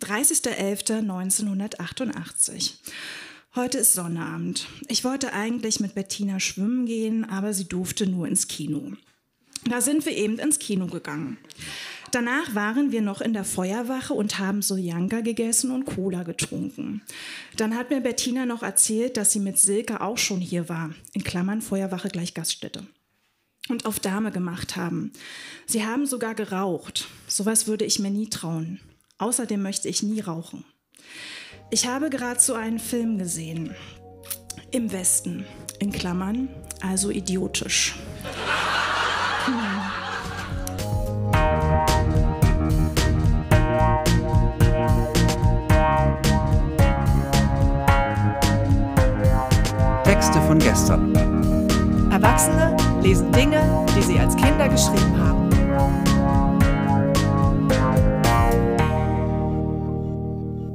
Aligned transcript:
30.11.1988. 0.00 2.72
Heute 3.54 3.78
ist 3.78 3.94
Sonnabend. 3.94 4.66
Ich 4.88 5.04
wollte 5.04 5.32
eigentlich 5.32 5.78
mit 5.78 5.94
Bettina 5.94 6.40
schwimmen 6.40 6.86
gehen, 6.86 7.24
aber 7.24 7.52
sie 7.52 7.68
durfte 7.68 8.06
nur 8.06 8.26
ins 8.26 8.48
Kino. 8.48 8.94
Da 9.68 9.80
sind 9.80 10.04
wir 10.04 10.16
eben 10.16 10.38
ins 10.38 10.58
Kino 10.58 10.86
gegangen. 10.86 11.38
Danach 12.10 12.54
waren 12.54 12.92
wir 12.92 13.02
noch 13.02 13.20
in 13.20 13.32
der 13.32 13.44
Feuerwache 13.44 14.14
und 14.14 14.38
haben 14.38 14.62
Sojanka 14.62 15.20
gegessen 15.20 15.70
und 15.70 15.84
Cola 15.84 16.22
getrunken. 16.22 17.02
Dann 17.56 17.76
hat 17.76 17.90
mir 17.90 18.00
Bettina 18.00 18.46
noch 18.46 18.62
erzählt, 18.62 19.16
dass 19.16 19.32
sie 19.32 19.40
mit 19.40 19.58
Silke 19.58 20.00
auch 20.00 20.18
schon 20.18 20.40
hier 20.40 20.68
war. 20.68 20.90
In 21.12 21.24
Klammern 21.24 21.62
Feuerwache 21.62 22.08
gleich 22.08 22.34
Gaststätte. 22.34 22.86
Und 23.68 23.86
auf 23.86 23.98
Dame 23.98 24.30
gemacht 24.30 24.76
haben. 24.76 25.12
Sie 25.66 25.84
haben 25.84 26.06
sogar 26.06 26.34
geraucht. 26.34 27.08
Sowas 27.26 27.66
würde 27.66 27.84
ich 27.84 27.98
mir 27.98 28.10
nie 28.10 28.28
trauen. 28.28 28.80
Außerdem 29.18 29.62
möchte 29.62 29.88
ich 29.88 30.02
nie 30.02 30.20
rauchen. 30.20 30.64
Ich 31.70 31.86
habe 31.86 32.10
gerade 32.10 32.40
so 32.40 32.54
einen 32.54 32.78
Film 32.78 33.18
gesehen. 33.18 33.74
Im 34.70 34.90
Westen. 34.92 35.46
In 35.78 35.92
Klammern, 35.92 36.48
also 36.80 37.10
idiotisch. 37.10 37.94
Texte 50.04 50.40
von 50.42 50.58
gestern. 50.58 51.14
Erwachsene 52.10 52.76
lesen 53.02 53.30
Dinge, 53.32 53.86
die 53.96 54.02
sie 54.02 54.18
als 54.18 54.34
Kinder 54.36 54.68
geschrieben 54.68 55.16
haben. 55.18 55.43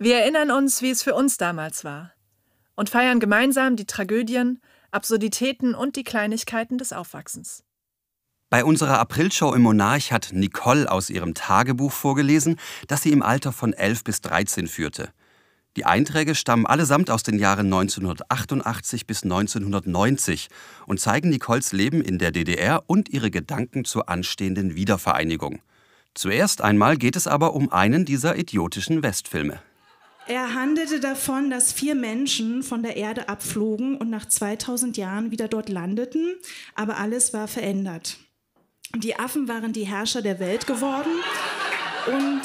Wir 0.00 0.20
erinnern 0.20 0.52
uns, 0.52 0.80
wie 0.80 0.90
es 0.90 1.02
für 1.02 1.14
uns 1.14 1.38
damals 1.38 1.82
war 1.84 2.12
und 2.76 2.88
feiern 2.88 3.18
gemeinsam 3.18 3.74
die 3.74 3.86
Tragödien, 3.86 4.60
Absurditäten 4.92 5.74
und 5.74 5.96
die 5.96 6.04
Kleinigkeiten 6.04 6.78
des 6.78 6.92
Aufwachsens. 6.92 7.64
Bei 8.48 8.64
unserer 8.64 9.00
Aprilshow 9.00 9.52
im 9.52 9.62
Monarch 9.62 10.12
hat 10.12 10.30
Nicole 10.32 10.88
aus 10.90 11.10
ihrem 11.10 11.34
Tagebuch 11.34 11.90
vorgelesen, 11.90 12.60
das 12.86 13.02
sie 13.02 13.10
im 13.10 13.22
Alter 13.22 13.52
von 13.52 13.72
11 13.72 14.04
bis 14.04 14.20
13 14.20 14.68
führte. 14.68 15.10
Die 15.76 15.84
Einträge 15.84 16.36
stammen 16.36 16.64
allesamt 16.64 17.10
aus 17.10 17.24
den 17.24 17.38
Jahren 17.38 17.66
1988 17.66 19.06
bis 19.06 19.24
1990 19.24 20.48
und 20.86 21.00
zeigen 21.00 21.28
Nicoles 21.28 21.72
Leben 21.72 22.00
in 22.00 22.18
der 22.18 22.30
DDR 22.30 22.84
und 22.86 23.08
ihre 23.08 23.32
Gedanken 23.32 23.84
zur 23.84 24.08
anstehenden 24.08 24.76
Wiedervereinigung. 24.76 25.60
Zuerst 26.14 26.62
einmal 26.62 26.96
geht 26.96 27.16
es 27.16 27.26
aber 27.26 27.52
um 27.52 27.70
einen 27.70 28.04
dieser 28.04 28.36
idiotischen 28.36 29.02
Westfilme. 29.02 29.60
Er 30.28 30.52
handelte 30.52 31.00
davon, 31.00 31.48
dass 31.48 31.72
vier 31.72 31.94
Menschen 31.94 32.62
von 32.62 32.82
der 32.82 32.98
Erde 32.98 33.30
abflogen 33.30 33.96
und 33.96 34.10
nach 34.10 34.26
2000 34.26 34.98
Jahren 34.98 35.30
wieder 35.30 35.48
dort 35.48 35.70
landeten, 35.70 36.34
aber 36.74 36.98
alles 36.98 37.32
war 37.32 37.48
verändert. 37.48 38.18
Die 38.94 39.18
Affen 39.18 39.48
waren 39.48 39.72
die 39.72 39.86
Herrscher 39.86 40.20
der 40.20 40.38
Welt 40.38 40.66
geworden 40.66 41.10
und 42.06 42.42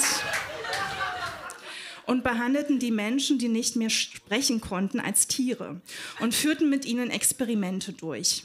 und 2.06 2.22
behandelten 2.22 2.78
die 2.78 2.90
Menschen, 2.90 3.38
die 3.38 3.48
nicht 3.48 3.76
mehr 3.76 3.88
sprechen 3.88 4.60
konnten, 4.60 5.00
als 5.00 5.26
Tiere 5.26 5.80
und 6.20 6.34
führten 6.34 6.68
mit 6.68 6.84
ihnen 6.84 7.10
Experimente 7.10 7.92
durch. 7.92 8.44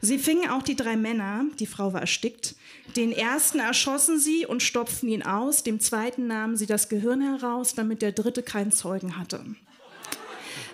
Sie 0.00 0.18
fingen 0.18 0.50
auch 0.50 0.62
die 0.62 0.76
drei 0.76 0.96
Männer, 0.96 1.44
die 1.58 1.66
Frau 1.66 1.92
war 1.92 2.00
erstickt, 2.00 2.54
den 2.94 3.12
ersten 3.12 3.58
erschossen 3.58 4.18
sie 4.18 4.46
und 4.46 4.62
stopften 4.62 5.08
ihn 5.08 5.22
aus, 5.22 5.62
dem 5.62 5.80
zweiten 5.80 6.26
nahmen 6.26 6.56
sie 6.56 6.66
das 6.66 6.88
Gehirn 6.88 7.20
heraus, 7.20 7.74
damit 7.74 8.02
der 8.02 8.12
dritte 8.12 8.42
keinen 8.42 8.72
Zeugen 8.72 9.16
hatte. 9.18 9.44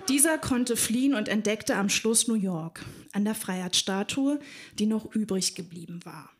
Dieser 0.08 0.36
konnte 0.38 0.76
fliehen 0.76 1.14
und 1.14 1.28
entdeckte 1.28 1.76
am 1.76 1.88
Schluss 1.88 2.28
New 2.28 2.34
York 2.34 2.84
an 3.12 3.24
der 3.24 3.34
Freiheitsstatue, 3.34 4.40
die 4.78 4.86
noch 4.86 5.14
übrig 5.14 5.54
geblieben 5.54 6.00
war. 6.04 6.30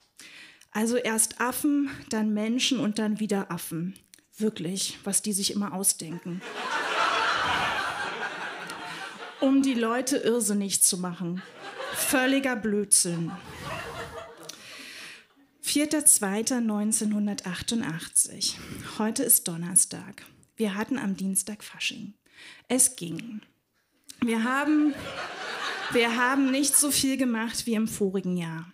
Also 0.73 0.97
erst 0.97 1.41
Affen, 1.41 1.91
dann 2.09 2.33
Menschen 2.33 2.81
und 2.81 2.99
dann 2.99 3.21
wieder 3.21 3.51
Affen. 3.51 3.95
Wirklich, 4.37 4.99
was 5.05 5.23
die 5.23 5.33
sich 5.33 5.53
immer 5.53 5.75
ausdenken. 5.75 6.41
Um 9.41 9.63
die 9.63 9.75
Leute 9.75 10.17
irrsinnig 10.17 10.83
zu 10.83 10.99
machen. 10.99 11.43
Völliger 11.95 12.57
Blödsinn. 12.57 13.31
4.2.1988. 15.65 18.55
Heute 18.99 19.23
ist 19.23 19.47
Donnerstag. 19.47 20.25
Wir 20.57 20.75
hatten 20.75 20.99
am 20.99 21.17
Dienstag 21.17 21.63
Fasching. 21.63 22.15
Es 22.69 22.97
ging. 22.97 23.41
Wir 24.21 24.43
haben, 24.45 24.95
wir 25.93 26.17
haben 26.17 26.51
nicht 26.51 26.77
so 26.77 26.91
viel 26.91 27.17
gemacht 27.17 27.65
wie 27.67 27.75
im 27.75 27.89
vorigen 27.89 28.37
Jahr. 28.37 28.71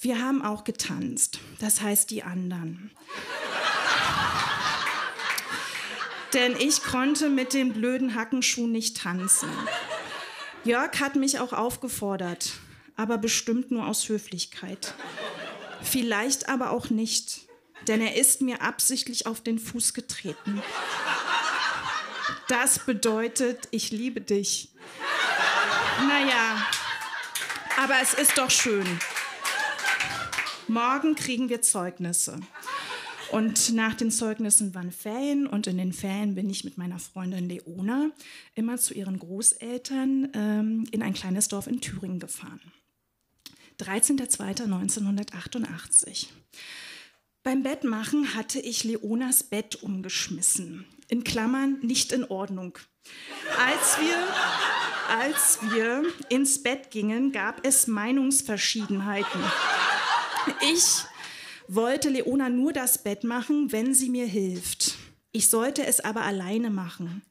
Wir 0.00 0.20
haben 0.20 0.42
auch 0.42 0.64
getanzt, 0.64 1.38
das 1.60 1.82
heißt 1.82 2.10
die 2.10 2.22
anderen. 2.22 2.90
denn 6.32 6.56
ich 6.58 6.82
konnte 6.82 7.28
mit 7.28 7.52
den 7.54 7.72
blöden 7.72 8.14
Hackenschuhen 8.14 8.72
nicht 8.72 8.96
tanzen. 8.96 9.48
Jörg 10.64 10.98
hat 11.00 11.16
mich 11.16 11.40
auch 11.40 11.52
aufgefordert, 11.52 12.52
aber 12.96 13.18
bestimmt 13.18 13.70
nur 13.70 13.86
aus 13.86 14.08
Höflichkeit. 14.08 14.94
Vielleicht 15.86 16.48
aber 16.48 16.70
auch 16.70 16.90
nicht, 16.90 17.42
denn 17.86 18.00
er 18.00 18.16
ist 18.16 18.42
mir 18.42 18.60
absichtlich 18.60 19.26
auf 19.26 19.40
den 19.40 19.58
Fuß 19.58 19.94
getreten. 19.94 20.60
Das 22.48 22.80
bedeutet, 22.80 23.68
ich 23.70 23.90
liebe 23.90 24.20
dich. 24.20 24.70
Naja, 26.06 26.66
aber 27.76 27.94
es 28.02 28.14
ist 28.14 28.36
doch 28.36 28.50
schön. 28.50 28.86
Morgen 30.68 31.14
kriegen 31.14 31.48
wir 31.48 31.62
Zeugnisse. 31.62 32.40
Und 33.30 33.72
nach 33.72 33.94
den 33.94 34.10
Zeugnissen 34.10 34.74
waren 34.74 34.92
Ferien 34.92 35.46
und 35.46 35.66
in 35.66 35.78
den 35.78 35.92
Ferien 35.92 36.34
bin 36.34 36.48
ich 36.48 36.64
mit 36.64 36.78
meiner 36.78 36.98
Freundin 36.98 37.48
Leona 37.48 38.10
immer 38.54 38.76
zu 38.76 38.94
ihren 38.94 39.18
Großeltern 39.18 40.30
ähm, 40.34 40.84
in 40.90 41.02
ein 41.02 41.14
kleines 41.14 41.48
Dorf 41.48 41.66
in 41.66 41.80
Thüringen 41.80 42.20
gefahren. 42.20 42.72
13.02.1988. 43.80 46.28
Beim 47.42 47.62
Bettmachen 47.62 48.34
hatte 48.34 48.58
ich 48.58 48.84
Leonas 48.84 49.44
Bett 49.44 49.82
umgeschmissen. 49.82 50.86
In 51.08 51.22
Klammern 51.22 51.78
nicht 51.82 52.12
in 52.12 52.24
Ordnung. 52.24 52.78
Als 53.58 53.98
wir, 54.00 54.18
als 55.08 55.60
wir 55.72 56.02
ins 56.28 56.62
Bett 56.62 56.90
gingen, 56.90 57.30
gab 57.30 57.64
es 57.64 57.86
Meinungsverschiedenheiten. 57.86 59.40
Ich 60.72 61.04
wollte 61.68 62.08
Leona 62.08 62.48
nur 62.48 62.72
das 62.72 63.02
Bett 63.02 63.24
machen, 63.24 63.72
wenn 63.72 63.94
sie 63.94 64.10
mir 64.10 64.26
hilft. 64.26 64.94
Ich 65.32 65.50
sollte 65.50 65.84
es 65.84 66.00
aber 66.00 66.22
alleine 66.22 66.70
machen. 66.70 67.22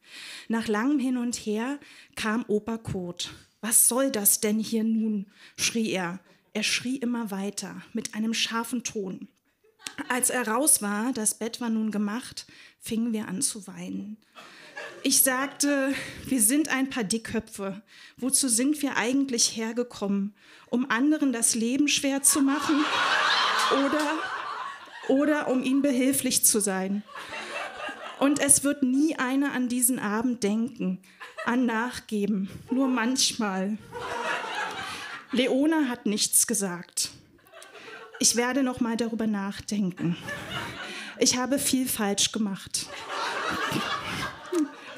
Nach 0.48 0.68
langem 0.68 0.98
Hin 0.98 1.16
und 1.16 1.34
Her 1.34 1.78
kam 2.14 2.44
Opa 2.48 2.78
Kurt. 2.78 3.30
Was 3.60 3.88
soll 3.88 4.10
das 4.10 4.40
denn 4.40 4.60
hier 4.60 4.84
nun? 4.84 5.26
schrie 5.58 5.90
er. 5.90 6.20
Er 6.56 6.62
schrie 6.62 6.96
immer 6.96 7.30
weiter 7.30 7.82
mit 7.92 8.14
einem 8.14 8.32
scharfen 8.32 8.82
Ton. 8.82 9.28
Als 10.08 10.30
er 10.30 10.48
raus 10.48 10.80
war, 10.80 11.12
das 11.12 11.34
Bett 11.38 11.60
war 11.60 11.68
nun 11.68 11.90
gemacht, 11.90 12.46
fingen 12.80 13.12
wir 13.12 13.28
an 13.28 13.42
zu 13.42 13.66
weinen. 13.66 14.16
Ich 15.02 15.20
sagte, 15.20 15.92
wir 16.24 16.40
sind 16.40 16.70
ein 16.70 16.88
paar 16.88 17.04
Dickköpfe. 17.04 17.82
Wozu 18.16 18.48
sind 18.48 18.80
wir 18.80 18.96
eigentlich 18.96 19.54
hergekommen? 19.54 20.34
Um 20.70 20.90
anderen 20.90 21.30
das 21.30 21.54
Leben 21.54 21.88
schwer 21.88 22.22
zu 22.22 22.40
machen? 22.40 22.82
oder, 23.84 24.18
oder 25.08 25.48
um 25.48 25.62
ihm 25.62 25.82
behilflich 25.82 26.46
zu 26.46 26.58
sein. 26.58 27.02
Und 28.18 28.38
es 28.38 28.64
wird 28.64 28.82
nie 28.82 29.14
einer 29.16 29.52
an 29.52 29.68
diesen 29.68 29.98
Abend 29.98 30.42
denken, 30.42 31.02
an 31.44 31.66
Nachgeben, 31.66 32.48
nur 32.70 32.88
manchmal. 32.88 33.76
Leona 35.32 35.88
hat 35.88 36.06
nichts 36.06 36.46
gesagt. 36.46 37.10
Ich 38.18 38.36
werde 38.36 38.62
noch 38.62 38.80
mal 38.80 38.96
darüber 38.96 39.26
nachdenken. 39.26 40.16
Ich 41.18 41.36
habe 41.36 41.58
viel 41.58 41.88
falsch 41.88 42.32
gemacht. 42.32 42.86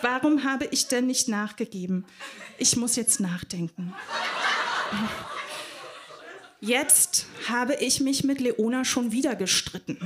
Warum 0.02 0.44
habe 0.44 0.66
ich 0.66 0.86
denn 0.86 1.06
nicht 1.06 1.28
nachgegeben? 1.28 2.04
Ich 2.58 2.76
muss 2.76 2.96
jetzt 2.96 3.20
nachdenken. 3.20 3.94
Jetzt 6.60 7.26
habe 7.48 7.74
ich 7.74 8.00
mich 8.00 8.24
mit 8.24 8.40
Leona 8.40 8.84
schon 8.84 9.12
wieder 9.12 9.36
gestritten. 9.36 9.98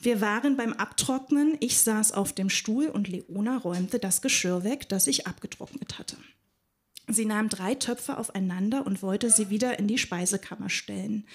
Wir 0.00 0.20
waren 0.20 0.56
beim 0.56 0.72
Abtrocknen, 0.72 1.56
ich 1.60 1.78
saß 1.78 2.12
auf 2.12 2.32
dem 2.32 2.50
Stuhl 2.50 2.86
und 2.86 3.06
Leona 3.06 3.58
räumte 3.58 3.98
das 3.98 4.20
Geschirr 4.20 4.64
weg, 4.64 4.88
das 4.88 5.06
ich 5.06 5.26
abgetrocknet 5.26 5.98
hatte. 5.98 6.16
Sie 7.12 7.24
nahm 7.24 7.48
drei 7.48 7.74
Töpfe 7.74 8.16
aufeinander 8.16 8.86
und 8.86 9.02
wollte 9.02 9.30
sie 9.30 9.50
wieder 9.50 9.78
in 9.78 9.88
die 9.88 9.98
Speisekammer 9.98 10.70
stellen. 10.70 11.26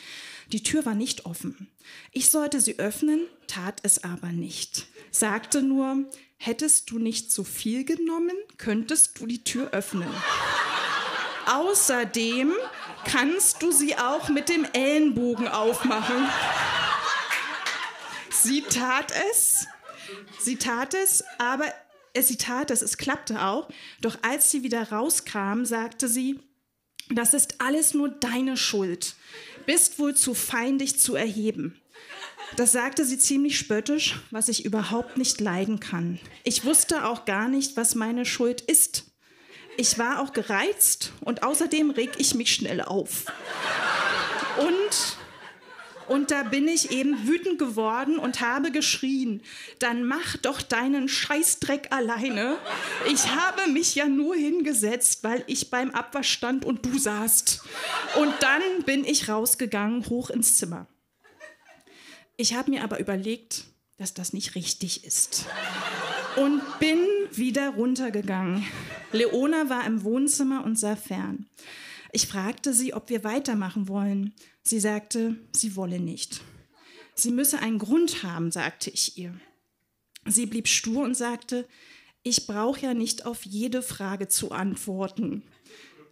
Die 0.51 0.63
Tür 0.63 0.85
war 0.85 0.95
nicht 0.95 1.25
offen. 1.25 1.68
Ich 2.12 2.29
sollte 2.29 2.62
sie 2.62 2.79
öffnen, 2.79 3.21
tat 3.47 3.79
es 3.83 4.03
aber 4.03 4.29
nicht. 4.29 4.88
Sagte 5.12 5.62
nur, 5.62 6.06
hättest 6.38 6.89
du 6.91 7.00
nicht 7.00 7.31
zu 7.31 7.44
viel 7.44 7.83
genommen, 7.83 8.35
könntest 8.57 9.19
du 9.19 9.25
die 9.25 9.44
Tür 9.44 9.71
öffnen. 9.71 10.09
Außerdem 11.47 12.53
kannst 13.06 13.62
du 13.62 13.71
sie 13.71 13.97
auch 13.97 14.29
mit 14.29 14.50
dem 14.50 14.65
Ellenbogen 14.74 15.47
aufmachen. 15.47 16.27
Sie 18.29 18.62
tat 18.62 19.13
es, 19.31 19.65
sie 20.39 20.57
tat 20.57 20.94
es, 20.94 21.24
aber 21.38 21.65
sie 22.23 22.37
tat 22.37 22.71
es, 22.71 22.81
es 22.81 22.97
klappte 22.97 23.43
auch. 23.43 23.69
Doch 24.01 24.17
als 24.21 24.51
sie 24.51 24.63
wieder 24.63 24.91
rauskam, 24.91 25.65
sagte 25.65 26.07
sie, 26.07 26.39
das 27.09 27.33
ist 27.33 27.61
alles 27.61 27.93
nur 27.93 28.09
deine 28.09 28.57
Schuld. 28.57 29.15
Bist 29.65 29.99
wohl 29.99 30.15
zu 30.15 30.33
fein, 30.33 30.77
dich 30.77 30.99
zu 30.99 31.15
erheben. 31.15 31.79
Das 32.55 32.71
sagte 32.71 33.03
sie 33.05 33.17
ziemlich 33.17 33.57
spöttisch, 33.57 34.19
was 34.31 34.47
ich 34.47 34.65
überhaupt 34.65 35.17
nicht 35.17 35.41
leiden 35.41 35.79
kann. 35.79 36.19
Ich 36.43 36.63
wusste 36.63 37.05
auch 37.05 37.25
gar 37.25 37.47
nicht, 37.47 37.75
was 37.75 37.95
meine 37.95 38.25
Schuld 38.25 38.61
ist. 38.61 39.05
Ich 39.75 39.99
war 39.99 40.21
auch 40.21 40.33
gereizt 40.33 41.11
und 41.21 41.43
außerdem 41.43 41.91
reg 41.91 42.11
ich 42.17 42.33
mich 42.33 42.53
schnell 42.53 42.81
auf. 42.81 43.25
Und 44.57 45.16
und 46.07 46.31
da 46.31 46.44
bin 46.44 46.68
ich 46.68 46.92
eben 46.92 47.27
wütend 47.27 47.59
geworden 47.59 48.18
und 48.18 48.42
habe 48.42 48.71
geschrien, 48.71 49.42
dann 49.80 50.04
mach 50.04 50.38
doch 50.38 50.62
deinen 50.62 51.09
Scheißdreck 51.09 51.92
alleine. 51.92 52.57
Ich 53.12 53.27
habe 53.27 53.69
mich 53.71 53.95
ja 53.95 54.07
nur 54.07 54.36
hingesetzt, 54.36 55.24
weil 55.24 55.44
ich 55.48 55.69
beim 55.69 55.92
Abwasch 55.92 56.30
stand 56.31 56.65
und 56.65 56.86
du 56.86 56.98
saßt. 56.98 57.62
Und 58.19 58.33
dann 58.39 58.62
bin 58.86 59.06
ich 59.06 59.30
rausgegangen, 59.30 60.07
hoch 60.09 60.30
ins 60.30 60.57
Zimmer. 60.57 60.88
Ich 62.38 62.53
habe 62.53 62.71
mir 62.71 62.83
aber 62.83 63.00
überlegt, 63.00 63.65
dass 63.98 64.13
das 64.13 64.31
nicht 64.31 64.56
richtig 64.56 65.03
ist. 65.03 65.45
Und 66.36 66.62
bin 66.80 67.00
wieder 67.31 67.69
runtergegangen. 67.69 68.65
Leona 69.12 69.69
war 69.69 69.86
im 69.86 70.03
Wohnzimmer 70.03 70.63
und 70.63 70.77
sah 70.77 70.95
fern. 70.95 71.48
Ich 72.12 72.27
fragte 72.27 72.74
sie, 72.74 72.94
ob 72.94 73.09
wir 73.09 73.24
weitermachen 73.24 73.88
wollen. 73.88 74.33
Sie 74.63 74.80
sagte, 74.80 75.36
sie 75.56 75.75
wolle 75.75 76.00
nicht. 76.00 76.42
Sie 77.15 77.31
müsse 77.31 77.59
einen 77.59 77.80
Grund 77.80 78.24
haben, 78.24 78.51
sagte 78.51 78.89
ich 78.89 79.18
ihr. 79.18 79.39
Sie 80.25 80.45
blieb 80.45 80.68
stur 80.68 81.04
und 81.04 81.15
sagte, 81.15 81.68
ich 82.24 82.45
brauche 82.45 82.81
ja 82.81 82.94
nicht 82.94 83.25
auf 83.25 83.45
jede 83.45 83.81
Frage 83.81 84.27
zu 84.27 84.51
antworten. 84.51 85.44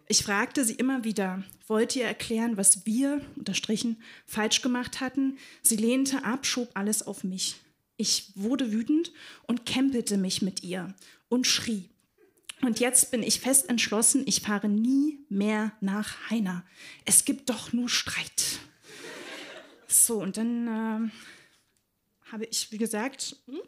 Ich 0.08 0.22
fragte 0.22 0.64
sie 0.64 0.74
immer 0.74 1.04
wieder, 1.04 1.42
wollte 1.66 1.98
ihr 1.98 2.06
erklären, 2.06 2.56
was 2.56 2.86
wir, 2.86 3.20
unterstrichen, 3.36 4.02
falsch 4.24 4.62
gemacht 4.62 5.00
hatten. 5.00 5.38
Sie 5.62 5.76
lehnte 5.76 6.24
ab, 6.24 6.46
schob 6.46 6.70
alles 6.74 7.06
auf 7.06 7.24
mich. 7.24 7.56
Ich 7.96 8.32
wurde 8.34 8.72
wütend 8.72 9.12
und 9.46 9.66
kämpelte 9.66 10.16
mich 10.16 10.42
mit 10.42 10.62
ihr 10.62 10.94
und 11.28 11.46
schrie. 11.46 11.90
Und 12.62 12.80
jetzt 12.80 13.10
bin 13.10 13.22
ich 13.22 13.40
fest 13.40 13.68
entschlossen, 13.68 14.22
ich 14.26 14.40
fahre 14.40 14.68
nie 14.68 15.20
mehr 15.28 15.72
nach 15.80 16.30
Heiner. 16.30 16.64
Es 17.04 17.24
gibt 17.24 17.50
doch 17.50 17.72
nur 17.72 17.88
Streit. 17.88 18.60
So, 19.86 20.20
und 20.20 20.36
dann 20.36 20.66
äh, 20.66 21.10
habe 22.32 22.46
ich, 22.46 22.72
wie 22.72 22.78
gesagt, 22.78 23.36
hm, 23.46 23.60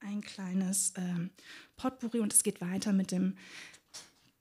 ein 0.00 0.20
kleines 0.20 0.90
äh, 0.92 1.28
Potpourri 1.76 2.20
und 2.20 2.32
es 2.32 2.42
geht 2.42 2.60
weiter 2.60 2.92
mit 2.92 3.12
dem 3.12 3.36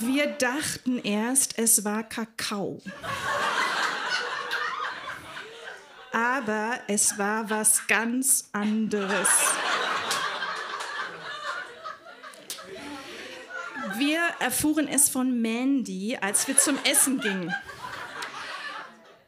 Wir 0.00 0.26
dachten 0.26 0.98
erst, 0.98 1.58
es 1.58 1.84
war 1.84 2.02
Kakao. 2.02 2.82
Aber 6.12 6.80
es 6.88 7.16
war 7.18 7.48
was 7.48 7.86
ganz 7.86 8.48
anderes. 8.52 9.28
Wir 14.04 14.18
erfuhren 14.40 14.88
es 14.88 15.08
von 15.08 15.40
Mandy, 15.40 16.18
als 16.20 16.48
wir 16.48 16.58
zum 16.58 16.76
Essen 16.82 17.20
gingen. 17.20 17.54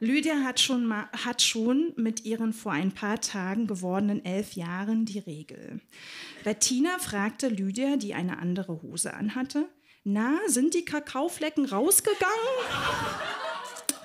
Lydia 0.00 0.42
hat 0.42 0.58
schon, 0.58 0.92
hat 0.92 1.42
schon 1.42 1.92
mit 1.94 2.24
ihren 2.24 2.52
vor 2.52 2.72
ein 2.72 2.90
paar 2.90 3.20
Tagen 3.20 3.68
gewordenen 3.68 4.24
elf 4.24 4.54
Jahren 4.54 5.04
die 5.04 5.20
Regel. 5.20 5.80
Bettina 6.42 6.98
fragte 6.98 7.46
Lydia, 7.46 7.96
die 7.96 8.14
eine 8.14 8.40
andere 8.40 8.82
Hose 8.82 9.14
anhatte, 9.14 9.68
na, 10.02 10.40
sind 10.48 10.74
die 10.74 10.84
Kakaoflecken 10.84 11.66
rausgegangen? 11.66 12.34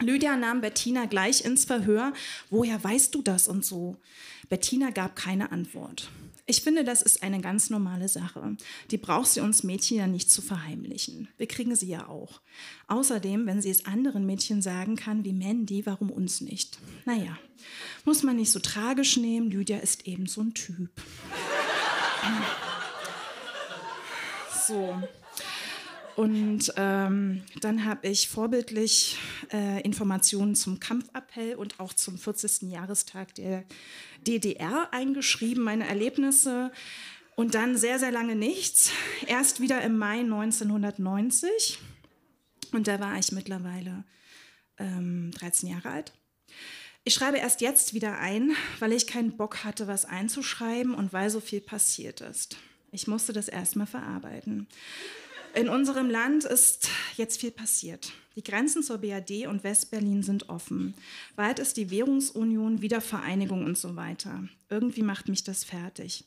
Lydia 0.01 0.36
nahm 0.36 0.62
Bettina 0.62 1.06
gleich 1.06 1.44
ins 1.44 1.66
Verhör. 1.66 2.13
Woher 2.51 2.83
weißt 2.83 3.16
du 3.16 3.24
das 3.24 3.48
und 3.48 3.66
so? 3.66 3.98
Bettina 4.50 4.92
gab 4.92 5.16
keine 5.16 5.51
Antwort. 5.51 6.12
Ich 6.50 6.63
finde, 6.63 6.84
das 6.84 7.04
ist 7.04 7.22
eine 7.22 7.42
ganz 7.42 7.69
normale 7.69 8.10
Sache. 8.10 8.57
Die 8.90 8.98
braucht 8.98 9.28
sie 9.28 9.40
uns 9.40 9.62
Mädchen 9.62 9.98
ja 9.98 10.07
nicht 10.07 10.31
zu 10.31 10.42
verheimlichen. 10.42 11.28
Wir 11.38 11.47
kriegen 11.47 11.76
sie 11.76 11.85
ja 11.85 12.07
auch. 12.07 12.42
Außerdem, 12.88 13.45
wenn 13.45 13.62
sie 13.62 13.69
es 13.69 13.85
anderen 13.85 14.26
Mädchen 14.26 14.64
sagen 14.64 14.95
kann, 14.95 15.24
wie 15.24 15.31
Mandy, 15.31 15.85
warum 15.85 16.09
uns 16.09 16.42
nicht? 16.42 16.80
Naja, 17.06 17.38
muss 18.04 18.24
man 18.24 18.35
nicht 18.35 18.50
so 18.50 18.57
tragisch 18.57 19.16
nehmen. 19.18 19.52
Lydia 19.52 19.78
ist 19.78 20.07
eben 20.07 20.26
so 20.26 20.42
ein 20.42 20.56
Typ. 20.56 20.90
So. 24.68 25.00
Und 26.19 26.73
ähm, 26.76 27.44
dann 27.61 27.85
habe 27.85 28.09
ich 28.09 28.28
vorbildlich 28.28 29.18
äh, 29.54 29.81
Informationen 29.83 30.54
zum 30.54 30.81
Kampfappell 30.81 31.56
und 31.56 31.80
auch 31.80 31.94
zum 31.94 32.18
40. 32.18 32.64
Jahrestag 32.64 33.33
der 33.35 33.64
DDR 34.28 34.90
eingeschrieben, 34.92 35.64
meine 35.64 35.88
Erlebnisse. 35.88 36.73
Und 37.38 37.56
dann 37.56 37.78
sehr, 37.78 37.99
sehr 37.99 38.11
lange 38.11 38.35
nichts. 38.35 38.92
Erst 39.28 39.61
wieder 39.61 39.80
im 39.80 39.97
Mai 39.97 40.19
1990. 40.19 41.80
Und 42.73 42.90
da 42.90 42.99
war 42.99 43.18
ich 43.18 43.31
mittlerweile 43.31 44.04
ähm, 44.78 45.31
13 45.31 45.69
Jahre 45.69 45.90
alt. 45.90 46.11
Ich 47.06 47.14
schreibe 47.14 47.38
erst 47.38 47.61
jetzt 47.61 47.94
wieder 47.94 48.19
ein, 48.19 48.52
weil 48.80 48.92
ich 48.92 49.07
keinen 49.07 49.38
Bock 49.38 49.64
hatte, 49.64 49.88
was 49.88 50.04
einzuschreiben 50.04 50.94
und 50.94 51.14
weil 51.14 51.30
so 51.30 51.40
viel 51.40 51.61
passiert 51.61 52.19
ist. 52.19 52.57
Ich 52.92 53.07
musste 53.07 53.31
das 53.31 53.47
erstmal 53.47 53.88
verarbeiten. 53.88 54.68
In 55.56 55.68
unserem 55.68 56.10
Land 56.10 56.46
ist 56.46 56.90
jetzt 57.18 57.40
viel 57.40 57.52
passiert. 57.52 58.12
Die 58.36 58.44
Grenzen 58.44 58.84
zur 58.84 59.00
BRD 59.00 59.48
und 59.48 59.64
Westberlin 59.64 60.24
sind 60.24 60.50
offen. 60.50 60.94
Bald 61.36 61.60
ist 61.60 61.78
die 61.78 61.90
Währungsunion, 61.90 62.82
Wiedervereinigung 62.82 63.66
und 63.66 63.78
so 63.78 63.96
weiter. 63.96 64.48
Irgendwie 64.70 65.02
macht 65.02 65.28
mich 65.28 65.44
das 65.44 65.64
fertig. 65.64 66.24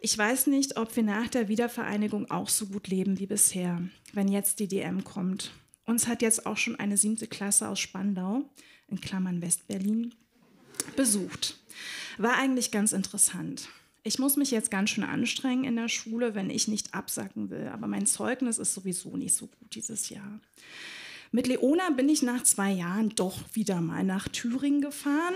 Ich 0.00 0.16
weiß 0.16 0.48
nicht, 0.48 0.76
ob 0.76 0.94
wir 0.94 1.02
nach 1.02 1.28
der 1.28 1.48
Wiedervereinigung 1.48 2.30
auch 2.30 2.48
so 2.48 2.66
gut 2.66 2.88
leben 2.88 3.18
wie 3.18 3.26
bisher, 3.26 3.82
wenn 4.12 4.28
jetzt 4.28 4.60
die 4.60 4.68
DM 4.68 5.04
kommt. 5.04 5.52
Uns 5.86 6.06
hat 6.06 6.22
jetzt 6.22 6.44
auch 6.46 6.56
schon 6.56 6.76
eine 6.76 6.96
siebte 6.96 7.26
Klasse 7.26 7.68
aus 7.68 7.80
Spandau, 7.80 8.44
in 8.88 9.00
Klammern 9.00 9.40
Westberlin, 9.40 10.14
besucht. 10.96 11.58
War 12.18 12.36
eigentlich 12.36 12.70
ganz 12.70 12.92
interessant. 12.92 13.68
Ich 14.02 14.18
muss 14.18 14.36
mich 14.36 14.50
jetzt 14.50 14.70
ganz 14.70 14.90
schön 14.90 15.04
anstrengen 15.04 15.64
in 15.64 15.76
der 15.76 15.88
Schule, 15.88 16.34
wenn 16.34 16.50
ich 16.50 16.68
nicht 16.68 16.94
absacken 16.94 17.50
will. 17.50 17.68
Aber 17.72 17.86
mein 17.86 18.06
Zeugnis 18.06 18.58
ist 18.58 18.74
sowieso 18.74 19.16
nicht 19.16 19.34
so 19.34 19.46
gut 19.46 19.74
dieses 19.74 20.08
Jahr. 20.08 20.40
Mit 21.30 21.46
Leona 21.46 21.90
bin 21.90 22.08
ich 22.08 22.22
nach 22.22 22.42
zwei 22.42 22.70
Jahren 22.70 23.10
doch 23.10 23.36
wieder 23.52 23.80
mal 23.80 24.02
nach 24.02 24.28
Thüringen 24.28 24.80
gefahren. 24.80 25.34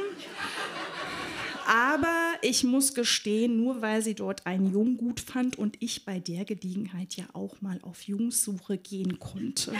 Aber 1.66 2.32
ich 2.40 2.64
muss 2.64 2.94
gestehen, 2.94 3.56
nur 3.56 3.82
weil 3.82 4.02
sie 4.02 4.14
dort 4.14 4.46
einen 4.46 4.72
Jungen 4.72 4.96
gut 4.96 5.20
fand 5.20 5.56
und 5.58 5.76
ich 5.80 6.04
bei 6.04 6.18
der 6.18 6.44
Gelegenheit 6.44 7.14
ja 7.14 7.26
auch 7.34 7.60
mal 7.60 7.78
auf 7.82 8.02
Jungssuche 8.02 8.78
gehen 8.78 9.18
konnte. 9.18 9.72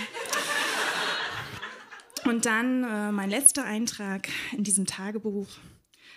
Und 2.24 2.46
dann 2.46 2.84
äh, 2.84 3.10
mein 3.10 3.30
letzter 3.30 3.64
Eintrag 3.64 4.28
in 4.56 4.62
diesem 4.62 4.86
Tagebuch 4.86 5.48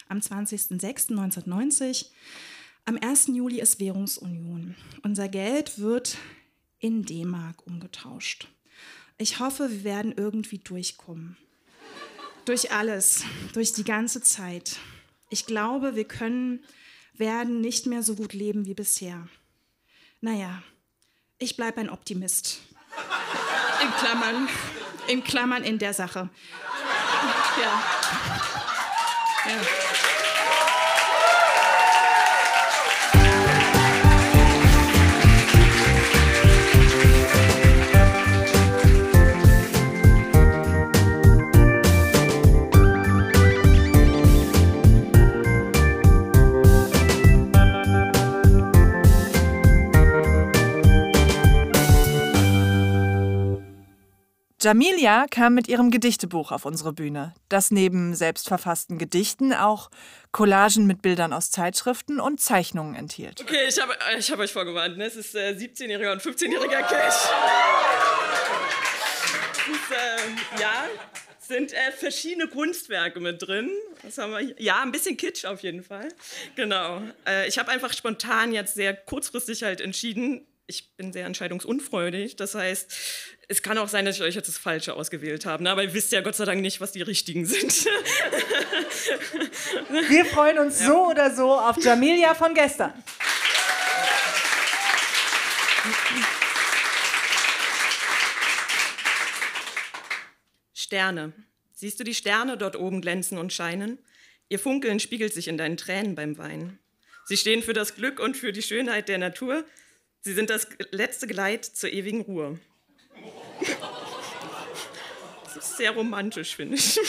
am 0.08 0.20
20.06.1990. 0.20 2.08
Am 2.88 3.00
1. 3.02 3.28
Juli 3.34 3.60
ist 3.60 3.80
Währungsunion. 3.80 4.76
Unser 5.02 5.28
Geld 5.28 5.80
wird 5.80 6.18
in 6.78 7.04
D-Mark 7.04 7.66
umgetauscht. 7.66 8.48
Ich 9.18 9.40
hoffe, 9.40 9.72
wir 9.72 9.84
werden 9.84 10.14
irgendwie 10.16 10.60
durchkommen. 10.60 11.36
Durch 12.46 12.72
alles, 12.72 13.24
durch 13.54 13.74
die 13.74 13.84
ganze 13.84 14.22
Zeit. 14.22 14.78
Ich 15.32 15.48
glaube, 15.48 15.96
wir 15.96 16.04
können, 16.04 16.64
werden 17.14 17.60
nicht 17.60 17.88
mehr 17.88 18.04
so 18.04 18.14
gut 18.14 18.34
leben 18.34 18.68
wie 18.68 18.76
bisher. 18.76 19.28
Naja, 20.22 20.62
ich 21.40 21.58
bleibe 21.58 21.82
ein 21.82 21.90
Optimist. 21.90 22.60
In 23.82 23.90
Klammern, 23.94 24.48
in 25.08 25.24
Klammern 25.24 25.64
in 25.64 25.80
der 25.80 25.96
Sache. 25.96 26.30
Ja. 27.60 27.84
ja. 29.50 29.85
Jamilia 54.66 55.28
kam 55.30 55.54
mit 55.54 55.68
ihrem 55.68 55.92
Gedichtebuch 55.92 56.52
auf 56.52 56.66
unsere 56.66 56.92
Bühne, 56.92 57.36
das 57.50 57.70
neben 57.70 58.16
selbstverfassten 58.16 58.98
Gedichten 58.98 59.54
auch 59.54 59.92
Collagen 60.32 60.88
mit 60.88 61.04
Bildern 61.04 61.34
aus 61.34 61.52
Zeitschriften 61.52 62.20
und 62.20 62.42
Zeichnungen 62.42 62.96
enthielt. 62.96 63.42
Okay, 63.42 63.68
ich 63.70 63.80
habe 63.80 63.96
ich 64.18 64.32
hab 64.32 64.40
euch 64.40 64.52
vorgewarnt, 64.52 64.98
ne? 64.98 65.06
es 65.06 65.18
ist 65.18 65.36
äh, 65.36 65.56
17-jähriger 65.56 66.14
und 66.14 66.22
15-jähriger 66.24 66.82
Cash. 66.82 67.30
Ist, 69.72 69.92
äh, 69.92 70.60
ja, 70.60 70.86
sind 71.38 71.72
äh, 71.72 71.92
verschiedene 71.92 72.48
Kunstwerke 72.48 73.20
mit 73.20 73.46
drin. 73.46 73.70
Was 74.02 74.18
haben 74.18 74.32
wir? 74.32 74.60
Ja, 74.60 74.82
ein 74.82 74.92
bisschen 74.92 75.16
Kitsch 75.16 75.46
auf 75.46 75.62
jeden 75.62 75.84
Fall. 75.84 76.10
Genau. 76.56 77.04
Äh, 77.28 77.48
ich 77.48 77.60
habe 77.60 77.70
einfach 77.70 77.94
spontan 77.94 78.52
jetzt 78.52 78.74
sehr 78.74 78.96
kurzfristig 78.96 79.62
halt 79.62 79.80
entschieden, 79.80 80.48
ich 80.68 80.96
bin 80.96 81.14
sehr 81.14 81.26
entscheidungsunfreudig. 81.26 82.36
Das 82.36 82.56
heißt, 82.56 82.92
es 83.48 83.62
kann 83.62 83.78
auch 83.78 83.88
sein, 83.88 84.06
dass 84.06 84.16
ich 84.16 84.24
euch 84.24 84.34
jetzt 84.36 84.48
das 84.48 84.58
Falsche 84.58 84.96
ausgewählt 84.96 85.46
habe. 85.46 85.62
Ne? 85.64 85.70
Aber 85.70 85.84
ihr 85.84 85.94
wisst 85.94 86.12
ja 86.12 86.22
Gott 86.22 86.36
sei 86.36 86.46
Dank 86.46 86.62
nicht, 86.62 86.82
was 86.82 86.92
die 86.92 87.04
richtigen 87.04 87.46
sind. 87.46 87.86
Wir 90.10 90.26
freuen 90.26 90.58
uns 90.60 90.80
ja. 90.80 90.88
so 90.88 91.08
oder 91.10 91.34
so 91.34 91.54
auf 91.54 91.78
Jamilia 91.84 92.34
von 92.34 92.54
gestern. 92.56 92.94
Sterne. 100.74 101.34
Siehst 101.74 102.00
du 102.00 102.04
die 102.04 102.16
Sterne 102.16 102.58
dort 102.58 102.76
oben 102.76 103.02
glänzen 103.02 103.38
und 103.38 103.54
scheinen? 103.54 104.00
Ihr 104.50 104.60
Funkeln 104.60 105.00
spiegelt 105.00 105.34
sich 105.34 105.48
in 105.48 105.58
deinen 105.58 105.78
Tränen 105.78 106.16
beim 106.16 106.38
Weinen. 106.38 106.80
Sie 107.26 107.38
stehen 107.38 107.64
für 107.64 107.74
das 107.74 107.96
Glück 107.96 108.20
und 108.20 108.38
für 108.38 108.52
die 108.52 108.62
Schönheit 108.62 109.10
der 109.10 109.18
Natur. 109.18 109.66
Sie 110.22 110.34
sind 110.34 110.50
das 110.50 110.68
letzte 110.92 111.28
Geleit 111.28 111.66
zur 111.66 111.92
ewigen 111.92 112.22
Ruhe. 112.22 112.60
Das 115.56 115.58
ist 115.58 115.78
sehr 115.78 115.92
romantisch, 115.92 116.56
finde 116.56 116.76
ich. 116.76 117.00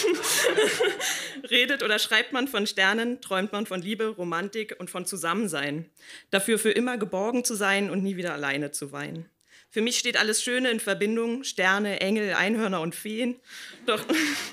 Redet 1.51 1.83
oder 1.83 1.99
schreibt 1.99 2.33
man 2.33 2.47
von 2.47 2.67
Sternen, 2.67 3.21
träumt 3.21 3.53
man 3.53 3.67
von 3.67 3.83
Liebe, 3.83 4.07
Romantik 4.07 4.77
und 4.79 4.89
von 4.89 5.05
Zusammensein. 5.05 5.91
Dafür 6.31 6.59
für 6.59 6.71
immer 6.71 6.97
geborgen 6.97 7.45
zu 7.45 7.55
sein 7.55 7.91
und 7.91 8.03
nie 8.03 8.17
wieder 8.17 8.33
alleine 8.33 8.71
zu 8.71 8.93
weinen. 8.93 9.29
Für 9.69 9.83
mich 9.83 9.99
steht 9.99 10.17
alles 10.17 10.43
Schöne 10.43 10.71
in 10.71 10.81
Verbindung, 10.81 11.45
Sterne, 11.45 12.01
Engel, 12.01 12.35
Einhörner 12.35 12.81
und 12.81 12.95
Feen. 12.95 13.37
Doch, 13.85 14.03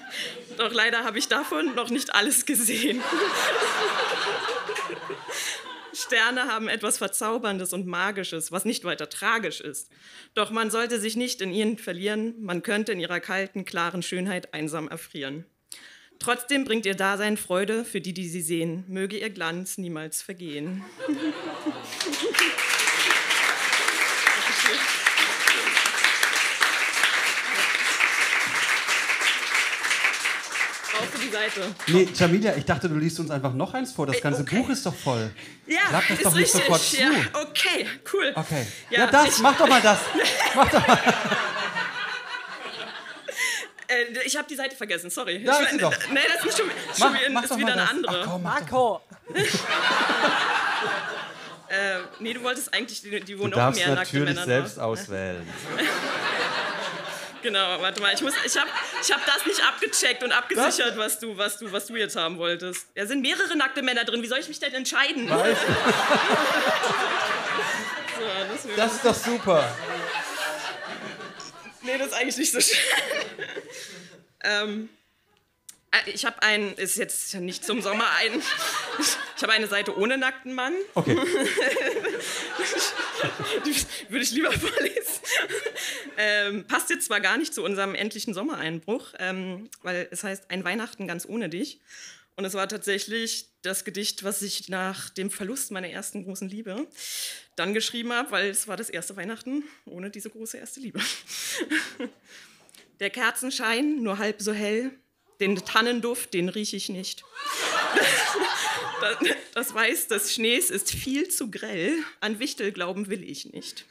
doch 0.57 0.73
leider 0.73 1.03
habe 1.03 1.17
ich 1.19 1.27
davon 1.27 1.75
noch 1.75 1.89
nicht 1.89 2.13
alles 2.13 2.45
gesehen. 2.45 3.01
Sterne 6.05 6.47
haben 6.47 6.67
etwas 6.67 6.97
Verzauberndes 6.97 7.71
und 7.71 7.87
Magisches, 7.87 8.51
was 8.51 8.65
nicht 8.65 8.83
weiter 8.83 9.09
tragisch 9.09 9.61
ist. 9.61 9.89
Doch 10.33 10.51
man 10.51 10.69
sollte 10.69 10.99
sich 10.99 11.15
nicht 11.15 11.41
in 11.41 11.53
ihnen 11.53 11.77
verlieren, 11.77 12.35
man 12.41 12.61
könnte 12.61 12.91
in 12.91 12.99
ihrer 12.99 13.19
kalten, 13.19 13.63
klaren 13.63 14.03
Schönheit 14.03 14.53
einsam 14.53 14.89
erfrieren. 14.89 15.45
Trotzdem 16.19 16.65
bringt 16.65 16.85
ihr 16.85 16.95
Dasein 16.95 17.37
Freude 17.37 17.85
für 17.85 18.01
die, 18.01 18.13
die 18.13 18.27
sie 18.27 18.41
sehen. 18.41 18.83
Möge 18.87 19.17
ihr 19.17 19.29
Glanz 19.29 19.77
niemals 19.77 20.21
vergehen. 20.21 20.83
Seite. 31.33 31.75
Nee, 31.87 32.07
Jamilia, 32.13 32.55
ich 32.55 32.65
dachte, 32.65 32.87
du 32.87 32.95
liest 32.95 33.19
uns 33.19 33.31
einfach 33.31 33.53
noch 33.53 33.73
eins 33.73 33.91
vor. 33.91 34.05
Das 34.05 34.21
ganze 34.21 34.41
okay. 34.41 34.59
Buch 34.59 34.69
ist 34.69 34.85
doch 34.85 34.95
voll. 34.95 35.31
Ja, 35.65 35.79
Sag 35.91 36.07
das 36.07 36.17
ist 36.17 36.25
doch 36.25 36.33
nicht 36.35 36.43
richtig. 36.43 36.61
sofort 36.61 36.81
zu. 36.81 36.97
Ja, 36.97 37.11
okay, 37.33 37.87
cool. 38.13 38.31
Okay. 38.35 38.67
Ja, 38.89 38.99
ja 38.99 39.07
das, 39.07 39.39
mach 39.39 39.57
doch 39.57 39.67
mal 39.67 39.81
das. 39.81 39.99
mach 40.55 40.69
doch 40.69 40.87
mal. 40.87 40.99
Äh, 43.87 44.25
ich 44.25 44.37
habe 44.37 44.47
die 44.47 44.55
Seite 44.55 44.75
vergessen, 44.75 45.09
sorry. 45.09 45.43
Da 45.43 45.59
ist 45.59 45.71
sie 45.71 45.77
doch. 45.77 45.93
Nee, 46.11 46.19
das 46.33 46.45
ist, 46.45 46.57
schon, 46.57 46.69
schon 46.97 47.33
mach, 47.33 47.43
ist 47.43 47.57
wieder 47.57 47.73
eine 47.73 47.89
andere. 47.89 48.21
Ach, 48.21 48.31
komm, 48.31 48.43
Marco! 48.43 49.01
äh, 51.73 51.99
nee, 52.19 52.33
du 52.33 52.43
wolltest 52.43 52.73
eigentlich 52.73 53.01
die, 53.01 53.19
die 53.19 53.37
wo 53.37 53.47
du 53.47 53.49
noch 53.49 53.75
mehr 53.75 53.95
nackte 53.95 54.19
Männer 54.19 54.33
natürlich 54.33 54.45
selbst 54.45 54.79
auswählen. 54.79 55.47
Genau, 57.43 57.81
warte 57.81 58.01
mal. 58.01 58.13
Ich, 58.13 58.21
muss, 58.21 58.33
ich 58.45 58.57
habe 58.57 58.69
ich 59.01 59.11
hab 59.11 59.25
das 59.25 59.45
nicht 59.45 59.61
abgecheckt 59.61 60.23
und 60.23 60.31
abgesichert, 60.31 60.97
was 60.97 61.19
du, 61.19 61.37
was, 61.37 61.57
du, 61.57 61.71
was 61.71 61.85
du 61.87 61.95
jetzt 61.97 62.15
haben 62.15 62.37
wolltest. 62.37 62.87
Da 62.95 63.05
sind 63.05 63.21
mehrere 63.21 63.55
nackte 63.55 63.81
Männer 63.81 64.05
drin. 64.05 64.23
Wie 64.23 64.27
soll 64.27 64.39
ich 64.39 64.47
mich 64.47 64.59
denn 64.59 64.73
entscheiden? 64.73 65.27
so, 65.27 65.35
das, 68.49 68.65
das 68.75 68.93
ist 68.93 69.05
doch 69.05 69.13
super. 69.15 69.75
Nee, 71.81 71.97
das 71.97 72.07
ist 72.07 72.13
eigentlich 72.13 72.37
nicht 72.37 72.53
so 72.53 72.61
schön. 72.61 72.77
ähm, 74.43 74.89
äh, 75.91 76.09
ich 76.09 76.25
habe 76.25 76.41
ein, 76.41 76.73
ist 76.75 76.97
jetzt 76.97 77.33
nicht 77.35 77.65
zum 77.65 77.81
Sommer 77.81 78.05
ein, 78.17 78.41
ich 79.37 79.43
habe 79.43 79.51
eine 79.51 79.67
Seite 79.67 79.97
ohne 79.97 80.17
nackten 80.17 80.53
Mann. 80.53 80.73
Okay. 80.95 81.19
Die 83.65 84.11
würde 84.11 84.23
ich 84.23 84.31
lieber 84.31 84.51
vorlesen. 84.51 85.21
Ähm, 86.17 86.65
passt 86.67 86.89
jetzt 86.89 87.05
zwar 87.05 87.19
gar 87.21 87.37
nicht 87.37 87.53
zu 87.53 87.63
unserem 87.63 87.95
endlichen 87.95 88.33
Sommereinbruch, 88.33 89.13
ähm, 89.19 89.69
weil 89.81 90.07
es 90.11 90.23
heißt 90.23 90.49
Ein 90.49 90.63
Weihnachten 90.63 91.07
ganz 91.07 91.25
ohne 91.27 91.49
dich. 91.49 91.79
Und 92.35 92.45
es 92.45 92.55
war 92.55 92.67
tatsächlich 92.67 93.47
das 93.61 93.85
Gedicht, 93.85 94.23
was 94.23 94.41
ich 94.41 94.67
nach 94.67 95.09
dem 95.09 95.29
Verlust 95.29 95.71
meiner 95.71 95.89
ersten 95.89 96.23
großen 96.23 96.49
Liebe 96.49 96.87
dann 97.55 97.73
geschrieben 97.73 98.11
habe, 98.11 98.31
weil 98.31 98.49
es 98.49 98.67
war 98.67 98.75
das 98.75 98.89
erste 98.89 99.15
Weihnachten 99.15 99.63
ohne 99.85 100.09
diese 100.09 100.31
große 100.31 100.57
erste 100.57 100.79
Liebe. 100.79 100.99
Der 102.99 103.11
Kerzenschein 103.11 104.01
nur 104.01 104.17
halb 104.17 104.41
so 104.41 104.51
hell, 104.51 104.91
den 105.39 105.55
Tannenduft, 105.57 106.33
den 106.33 106.49
rieche 106.49 106.75
ich 106.75 106.89
nicht. 106.89 107.23
Das, 109.03 109.17
das 109.53 109.73
Weiß 109.73 110.07
des 110.07 110.33
Schnees 110.33 110.69
ist 110.69 110.91
viel 110.91 111.27
zu 111.27 111.51
grell. 111.51 111.97
An 112.21 112.39
Wichtel 112.39 112.71
glauben 112.71 113.09
will 113.09 113.21
ich 113.21 113.51
nicht. 113.51 113.85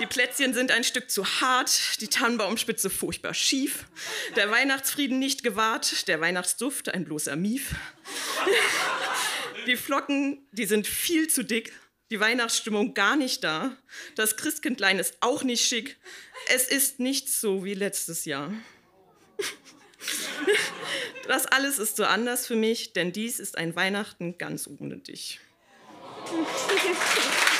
Die 0.00 0.06
Plätzchen 0.06 0.54
sind 0.54 0.72
ein 0.72 0.82
Stück 0.82 1.08
zu 1.08 1.24
hart, 1.24 2.00
die 2.00 2.08
Tannenbaumspitze 2.08 2.90
furchtbar 2.90 3.34
schief, 3.34 3.84
der 4.34 4.50
Weihnachtsfrieden 4.50 5.18
nicht 5.18 5.44
gewahrt, 5.44 6.08
der 6.08 6.20
Weihnachtsduft 6.20 6.88
ein 6.88 7.04
bloßer 7.04 7.36
Mief. 7.36 7.74
Die 9.66 9.76
Flocken, 9.76 10.46
die 10.50 10.66
sind 10.66 10.86
viel 10.86 11.28
zu 11.28 11.44
dick, 11.44 11.72
die 12.10 12.18
Weihnachtsstimmung 12.18 12.94
gar 12.94 13.16
nicht 13.16 13.44
da, 13.44 13.76
das 14.16 14.36
Christkindlein 14.36 14.98
ist 14.98 15.16
auch 15.20 15.44
nicht 15.44 15.64
schick, 15.64 15.96
es 16.48 16.68
ist 16.68 16.98
nicht 16.98 17.28
so 17.28 17.64
wie 17.64 17.74
letztes 17.74 18.24
Jahr. 18.24 18.52
Das 21.26 21.44
alles 21.44 21.78
ist 21.78 21.96
so 21.96 22.04
anders 22.04 22.46
für 22.46 22.56
mich, 22.56 22.94
denn 22.94 23.12
dies 23.12 23.38
ist 23.38 23.58
ein 23.58 23.76
Weihnachten 23.76 24.38
ganz 24.38 24.66
ohne 24.66 24.96
dich. 24.96 25.40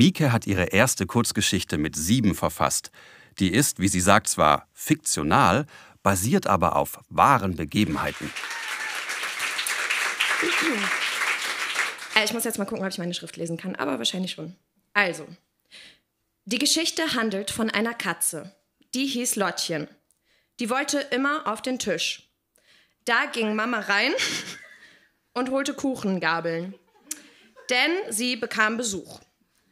Mieke 0.00 0.32
hat 0.32 0.46
ihre 0.46 0.64
erste 0.64 1.04
Kurzgeschichte 1.04 1.76
mit 1.76 1.94
sieben 1.94 2.34
verfasst. 2.34 2.90
Die 3.38 3.52
ist, 3.52 3.80
wie 3.80 3.88
sie 3.88 4.00
sagt, 4.00 4.28
zwar 4.28 4.66
fiktional, 4.72 5.66
basiert 6.02 6.46
aber 6.46 6.76
auf 6.76 7.00
wahren 7.10 7.54
Begebenheiten. 7.54 8.32
Äh, 12.14 12.24
ich 12.24 12.32
muss 12.32 12.44
jetzt 12.44 12.56
mal 12.56 12.64
gucken, 12.64 12.82
ob 12.82 12.90
ich 12.90 12.96
meine 12.96 13.12
Schrift 13.12 13.36
lesen 13.36 13.58
kann, 13.58 13.76
aber 13.76 13.98
wahrscheinlich 13.98 14.32
schon. 14.32 14.56
Also, 14.94 15.28
die 16.46 16.58
Geschichte 16.58 17.12
handelt 17.12 17.50
von 17.50 17.68
einer 17.68 17.92
Katze. 17.92 18.56
Die 18.94 19.04
hieß 19.04 19.36
Lottchen. 19.36 19.86
Die 20.60 20.70
wollte 20.70 21.00
immer 21.10 21.46
auf 21.46 21.60
den 21.60 21.78
Tisch. 21.78 22.30
Da 23.04 23.26
ging 23.26 23.54
Mama 23.54 23.80
rein 23.80 24.12
und 25.34 25.50
holte 25.50 25.74
Kuchengabeln. 25.74 26.74
Denn 27.68 27.90
sie 28.08 28.36
bekam 28.36 28.78
Besuch. 28.78 29.20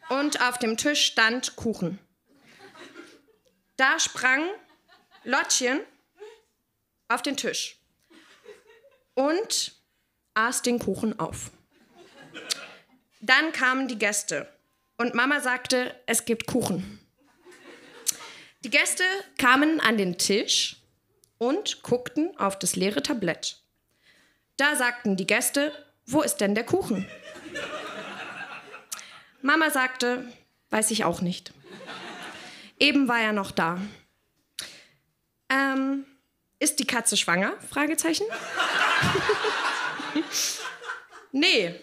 Und 0.08 0.40
auf 0.40 0.58
dem 0.58 0.76
Tisch 0.76 1.04
stand 1.06 1.56
Kuchen. 1.56 1.98
Da 3.76 4.00
sprang 4.00 4.48
Lottchen 5.24 5.80
auf 7.08 7.22
den 7.22 7.36
Tisch 7.36 7.78
und 9.14 9.72
aß 10.34 10.62
den 10.62 10.78
Kuchen 10.78 11.18
auf. 11.18 11.50
Dann 13.20 13.52
kamen 13.52 13.88
die 13.88 13.98
Gäste 13.98 14.48
und 14.96 15.14
Mama 15.14 15.40
sagte, 15.40 15.94
es 16.06 16.24
gibt 16.24 16.46
Kuchen. 16.46 17.00
Die 18.64 18.70
Gäste 18.70 19.04
kamen 19.38 19.80
an 19.80 19.98
den 19.98 20.18
Tisch 20.18 20.76
und 21.38 21.82
guckten 21.82 22.36
auf 22.38 22.58
das 22.58 22.74
leere 22.74 23.02
Tablett. 23.02 23.62
Da 24.56 24.74
sagten 24.74 25.16
die 25.16 25.26
Gäste, 25.26 25.72
wo 26.06 26.22
ist 26.22 26.38
denn 26.38 26.54
der 26.54 26.64
Kuchen? 26.64 27.08
Mama 29.42 29.70
sagte, 29.70 30.24
weiß 30.70 30.90
ich 30.90 31.04
auch 31.04 31.20
nicht. 31.20 31.52
Eben 32.78 33.08
war 33.08 33.20
er 33.20 33.32
noch 33.32 33.50
da. 33.50 33.80
Ähm, 35.48 36.04
ist 36.58 36.78
die 36.78 36.86
Katze 36.86 37.16
schwanger? 37.16 37.54
Fragezeichen. 37.70 38.26
nee. 41.32 41.74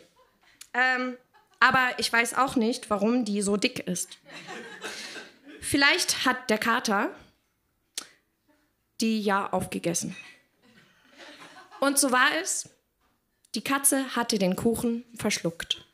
Ähm, 0.74 1.18
aber 1.60 1.92
ich 1.98 2.12
weiß 2.12 2.36
auch 2.36 2.56
nicht, 2.56 2.90
warum 2.90 3.26
die 3.26 3.42
so 3.42 3.58
dick 3.58 3.80
ist. 3.80 4.18
Vielleicht 5.62 6.26
hat 6.26 6.50
der 6.50 6.58
Kater 6.58 7.10
die 9.02 9.22
ja 9.22 9.52
aufgegessen. 9.52 10.16
Und 11.80 12.00
so 12.00 12.12
war 12.12 12.30
es. 12.42 12.70
Die 13.54 13.64
Katze 13.64 14.16
hatte 14.16 14.38
den 14.38 14.56
Kuchen 14.56 15.06
verschluckt. 15.18 15.85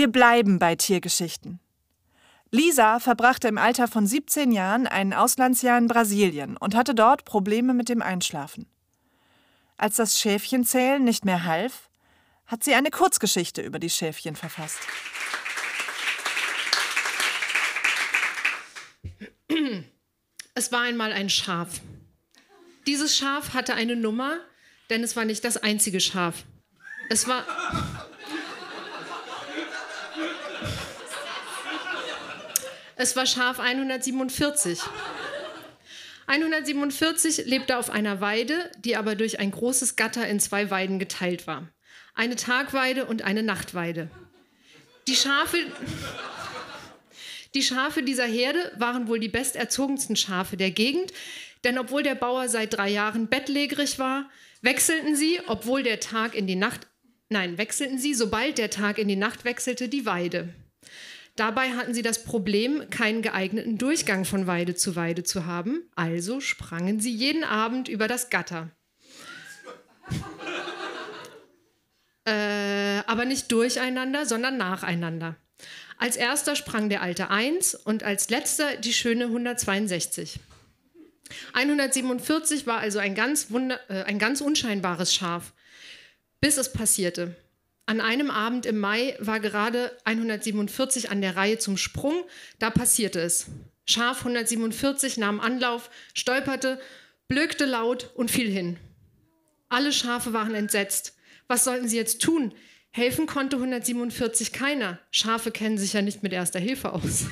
Wir 0.00 0.08
bleiben 0.08 0.58
bei 0.58 0.76
Tiergeschichten. 0.76 1.60
Lisa 2.50 3.00
verbrachte 3.00 3.48
im 3.48 3.58
Alter 3.58 3.86
von 3.86 4.06
17 4.06 4.50
Jahren 4.50 4.86
ein 4.86 5.12
Auslandsjahr 5.12 5.76
in 5.76 5.88
Brasilien 5.88 6.56
und 6.56 6.74
hatte 6.74 6.94
dort 6.94 7.26
Probleme 7.26 7.74
mit 7.74 7.90
dem 7.90 8.00
Einschlafen. 8.00 8.66
Als 9.76 9.96
das 9.96 10.18
Schäfchenzählen 10.18 11.04
nicht 11.04 11.26
mehr 11.26 11.44
half, 11.44 11.90
hat 12.46 12.64
sie 12.64 12.72
eine 12.72 12.90
Kurzgeschichte 12.90 13.60
über 13.60 13.78
die 13.78 13.90
Schäfchen 13.90 14.36
verfasst. 14.36 14.78
Es 20.54 20.72
war 20.72 20.80
einmal 20.80 21.12
ein 21.12 21.28
Schaf. 21.28 21.82
Dieses 22.86 23.18
Schaf 23.18 23.52
hatte 23.52 23.74
eine 23.74 23.96
Nummer, 23.96 24.38
denn 24.88 25.04
es 25.04 25.14
war 25.14 25.26
nicht 25.26 25.44
das 25.44 25.58
einzige 25.58 26.00
Schaf. 26.00 26.44
Es 27.10 27.28
war. 27.28 27.44
Es 33.02 33.16
war 33.16 33.24
Schaf 33.24 33.60
147. 33.60 34.78
147 36.26 37.46
lebte 37.46 37.78
auf 37.78 37.88
einer 37.88 38.20
Weide, 38.20 38.70
die 38.76 38.94
aber 38.94 39.14
durch 39.14 39.40
ein 39.40 39.52
großes 39.52 39.96
Gatter 39.96 40.28
in 40.28 40.38
zwei 40.38 40.70
Weiden 40.70 40.98
geteilt 40.98 41.46
war. 41.46 41.66
Eine 42.14 42.36
Tagweide 42.36 43.06
und 43.06 43.22
eine 43.22 43.42
Nachtweide. 43.42 44.10
Die 45.08 45.16
Schafe, 45.16 45.56
die 47.54 47.62
Schafe 47.62 48.02
dieser 48.02 48.26
Herde 48.26 48.70
waren 48.76 49.08
wohl 49.08 49.18
die 49.18 49.30
besterzogensten 49.30 50.14
Schafe 50.14 50.58
der 50.58 50.70
Gegend, 50.70 51.10
denn 51.64 51.78
obwohl 51.78 52.02
der 52.02 52.16
Bauer 52.16 52.50
seit 52.50 52.74
drei 52.74 52.90
Jahren 52.90 53.28
bettlägerig 53.28 53.98
war, 53.98 54.28
wechselten 54.60 55.16
sie, 55.16 55.40
obwohl 55.46 55.82
der 55.82 56.00
Tag 56.00 56.34
in 56.34 56.46
die 56.46 56.54
Nacht, 56.54 56.86
nein, 57.30 57.56
wechselten 57.56 57.96
sie, 57.98 58.12
sobald 58.12 58.58
der 58.58 58.68
Tag 58.68 58.98
in 58.98 59.08
die 59.08 59.16
Nacht 59.16 59.46
wechselte, 59.46 59.88
die 59.88 60.04
Weide. 60.04 60.52
Dabei 61.40 61.70
hatten 61.70 61.94
sie 61.94 62.02
das 62.02 62.22
Problem, 62.22 62.90
keinen 62.90 63.22
geeigneten 63.22 63.78
Durchgang 63.78 64.26
von 64.26 64.46
Weide 64.46 64.74
zu 64.74 64.94
Weide 64.94 65.24
zu 65.24 65.46
haben, 65.46 65.88
also 65.96 66.38
sprangen 66.38 67.00
sie 67.00 67.14
jeden 67.14 67.44
Abend 67.44 67.88
über 67.88 68.08
das 68.08 68.28
Gatter. 68.28 68.68
äh, 72.26 72.98
aber 73.06 73.24
nicht 73.24 73.50
durcheinander, 73.50 74.26
sondern 74.26 74.58
nacheinander. 74.58 75.36
Als 75.96 76.16
erster 76.16 76.56
sprang 76.56 76.90
der 76.90 77.00
alte 77.00 77.30
1 77.30 77.74
und 77.74 78.02
als 78.02 78.28
letzter 78.28 78.76
die 78.76 78.92
schöne 78.92 79.24
162. 79.24 80.40
147 81.54 82.66
war 82.66 82.80
also 82.80 82.98
ein 82.98 83.14
ganz, 83.14 83.50
wunder, 83.50 83.80
äh, 83.88 84.02
ein 84.02 84.18
ganz 84.18 84.42
unscheinbares 84.42 85.14
Schaf, 85.14 85.54
bis 86.42 86.58
es 86.58 86.70
passierte. 86.70 87.34
An 87.90 88.00
einem 88.00 88.30
Abend 88.30 88.66
im 88.66 88.78
Mai 88.78 89.16
war 89.18 89.40
gerade 89.40 89.90
147 90.04 91.10
an 91.10 91.20
der 91.20 91.34
Reihe 91.34 91.58
zum 91.58 91.76
Sprung. 91.76 92.22
Da 92.60 92.70
passierte 92.70 93.20
es. 93.20 93.46
Schaf 93.84 94.18
147 94.18 95.16
nahm 95.16 95.40
Anlauf, 95.40 95.90
stolperte, 96.14 96.80
blökte 97.26 97.64
laut 97.64 98.12
und 98.14 98.30
fiel 98.30 98.48
hin. 98.48 98.78
Alle 99.70 99.92
Schafe 99.92 100.32
waren 100.32 100.54
entsetzt. 100.54 101.16
Was 101.48 101.64
sollten 101.64 101.88
sie 101.88 101.96
jetzt 101.96 102.22
tun? 102.22 102.54
Helfen 102.92 103.26
konnte 103.26 103.56
147 103.56 104.52
keiner. 104.52 105.00
Schafe 105.10 105.50
kennen 105.50 105.76
sich 105.76 105.92
ja 105.92 106.00
nicht 106.00 106.22
mit 106.22 106.32
erster 106.32 106.60
Hilfe 106.60 106.92
aus. 106.92 107.24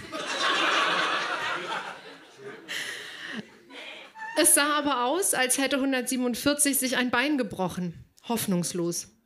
es 4.43 4.57
sah 4.57 4.77
aber 4.77 5.05
aus, 5.05 5.35
als 5.35 5.59
hätte 5.59 5.77
147 5.77 6.77
sich 6.77 6.97
ein 6.97 7.13
Bein 7.13 7.39
gebrochen. 7.39 7.95
Hoffnungslos. 8.29 9.18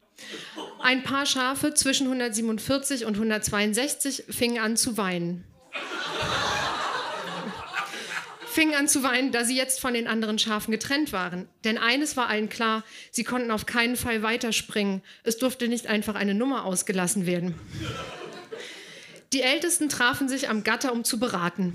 Ein 0.80 1.02
paar 1.02 1.26
Schafe 1.26 1.74
zwischen 1.74 2.06
147 2.06 3.04
und 3.04 3.14
162 3.14 4.24
fingen 4.28 4.58
an 4.58 4.76
zu 4.76 4.96
weinen. 4.96 5.44
fingen 8.52 8.74
an 8.74 8.86
zu 8.86 9.02
weinen, 9.02 9.32
da 9.32 9.44
sie 9.44 9.56
jetzt 9.56 9.80
von 9.80 9.94
den 9.94 10.06
anderen 10.06 10.38
Schafen 10.38 10.72
getrennt 10.72 11.12
waren. 11.12 11.48
Denn 11.64 11.78
eines 11.78 12.16
war 12.16 12.28
allen 12.28 12.48
klar, 12.48 12.84
sie 13.10 13.24
konnten 13.24 13.50
auf 13.50 13.64
keinen 13.64 13.96
Fall 13.96 14.22
weiterspringen. 14.22 15.02
Es 15.24 15.38
durfte 15.38 15.68
nicht 15.68 15.86
einfach 15.86 16.14
eine 16.14 16.34
Nummer 16.34 16.66
ausgelassen 16.66 17.24
werden. 17.24 17.54
Die 19.32 19.40
Ältesten 19.40 19.88
trafen 19.88 20.28
sich 20.28 20.50
am 20.50 20.64
Gatter, 20.64 20.92
um 20.92 21.04
zu 21.04 21.18
beraten. 21.18 21.74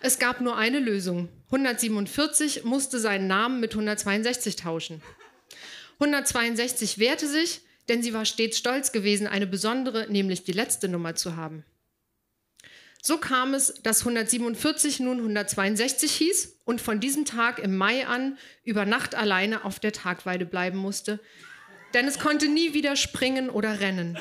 Es 0.00 0.18
gab 0.18 0.40
nur 0.42 0.56
eine 0.56 0.80
Lösung. 0.80 1.28
147 1.46 2.64
musste 2.64 2.98
seinen 2.98 3.26
Namen 3.26 3.60
mit 3.60 3.72
162 3.72 4.56
tauschen. 4.56 5.00
162 5.94 6.98
wehrte 6.98 7.28
sich, 7.28 7.62
denn 7.88 8.02
sie 8.02 8.14
war 8.14 8.24
stets 8.24 8.58
stolz 8.58 8.92
gewesen, 8.92 9.26
eine 9.26 9.46
besondere, 9.46 10.06
nämlich 10.10 10.44
die 10.44 10.52
letzte 10.52 10.88
Nummer 10.88 11.14
zu 11.14 11.36
haben. 11.36 11.64
So 13.04 13.18
kam 13.18 13.52
es, 13.52 13.74
dass 13.82 14.00
147 14.00 15.00
nun 15.00 15.18
162 15.18 16.12
hieß 16.12 16.56
und 16.64 16.80
von 16.80 17.00
diesem 17.00 17.24
Tag 17.24 17.58
im 17.58 17.76
Mai 17.76 18.06
an 18.06 18.38
über 18.62 18.86
Nacht 18.86 19.16
alleine 19.16 19.64
auf 19.64 19.80
der 19.80 19.92
Tagweide 19.92 20.46
bleiben 20.46 20.78
musste, 20.78 21.18
denn 21.94 22.06
es 22.06 22.20
konnte 22.20 22.46
nie 22.46 22.74
wieder 22.74 22.94
springen 22.94 23.50
oder 23.50 23.80
rennen. 23.80 24.16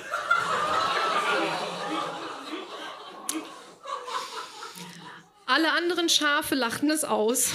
Alle 5.45 5.73
anderen 5.73 6.09
Schafe 6.09 6.55
lachten 6.55 6.89
es 6.89 7.03
aus. 7.03 7.51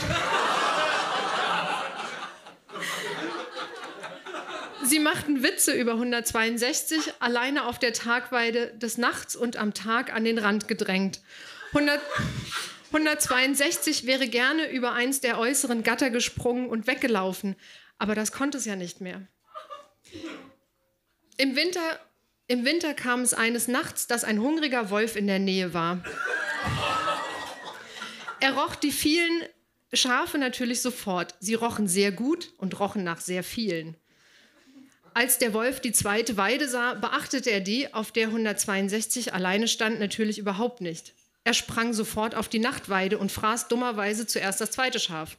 Sie 4.87 5.01
machten 5.01 5.43
Witze 5.43 5.73
über 5.73 5.93
162, 5.93 7.15
alleine 7.19 7.67
auf 7.67 7.81
der 7.81 7.93
Tagweide 7.93 8.73
des 8.77 8.99
Nachts 8.99 9.35
und 9.35 9.57
am 9.57 9.75
Tag 9.75 10.13
an 10.13 10.25
den 10.25 10.39
Rand 10.39 10.69
gedrängt. 10.69 11.21
100, 11.75 12.01
162 12.93 14.07
wäre 14.07 14.29
gerne 14.29 14.71
über 14.71 14.93
eins 14.93 15.21
der 15.21 15.39
äußeren 15.39 15.83
Gatter 15.83 16.11
gesprungen 16.11 16.69
und 16.69 16.87
weggelaufen, 16.87 17.57
aber 17.99 18.15
das 18.15 18.31
konnte 18.31 18.59
es 18.59 18.65
ja 18.65 18.77
nicht 18.77 19.01
mehr. 19.01 19.27
Im 21.37 21.57
Winter, 21.57 21.99
Im 22.47 22.65
Winter 22.65 22.95
kam 22.95 23.23
es 23.23 23.35
eines 23.35 23.67
Nachts, 23.67 24.07
dass 24.07 24.23
ein 24.23 24.41
hungriger 24.41 24.91
Wolf 24.91 25.17
in 25.17 25.27
der 25.27 25.41
Nähe 25.41 25.75
war. 25.75 26.05
Er 28.39 28.53
roch 28.53 28.77
die 28.77 28.93
vielen 28.93 29.43
Schafe 29.93 30.39
natürlich 30.39 30.81
sofort. 30.81 31.35
Sie 31.41 31.55
rochen 31.55 31.89
sehr 31.89 32.13
gut 32.13 32.53
und 32.59 32.79
rochen 32.79 33.03
nach 33.03 33.21
sehr 33.21 33.43
vielen. 33.43 33.97
Als 35.17 35.39
der 35.39 35.55
Wolf 35.55 35.81
die 35.81 35.93
zweite 35.93 36.37
Weide 36.37 36.69
sah, 36.69 36.93
beachtete 36.93 37.49
er 37.51 37.63
die, 37.63 37.95
auf 37.95 38.13
der 38.13 38.27
162 38.27 39.33
alleine 39.33 39.67
stand, 39.67 39.99
natürlich 39.99 40.39
überhaupt 40.39 40.83
nicht. 40.83 41.15
Er 41.43 41.55
sprang 41.55 41.95
sofort 41.95 42.35
auf 42.35 42.51
die 42.51 42.59
Nachtweide 42.59 43.17
und 43.17 43.33
fraß 43.33 43.69
dummerweise 43.69 44.27
zuerst 44.27 44.61
das 44.61 44.73
zweite 44.73 45.01
Schaf. 45.01 45.39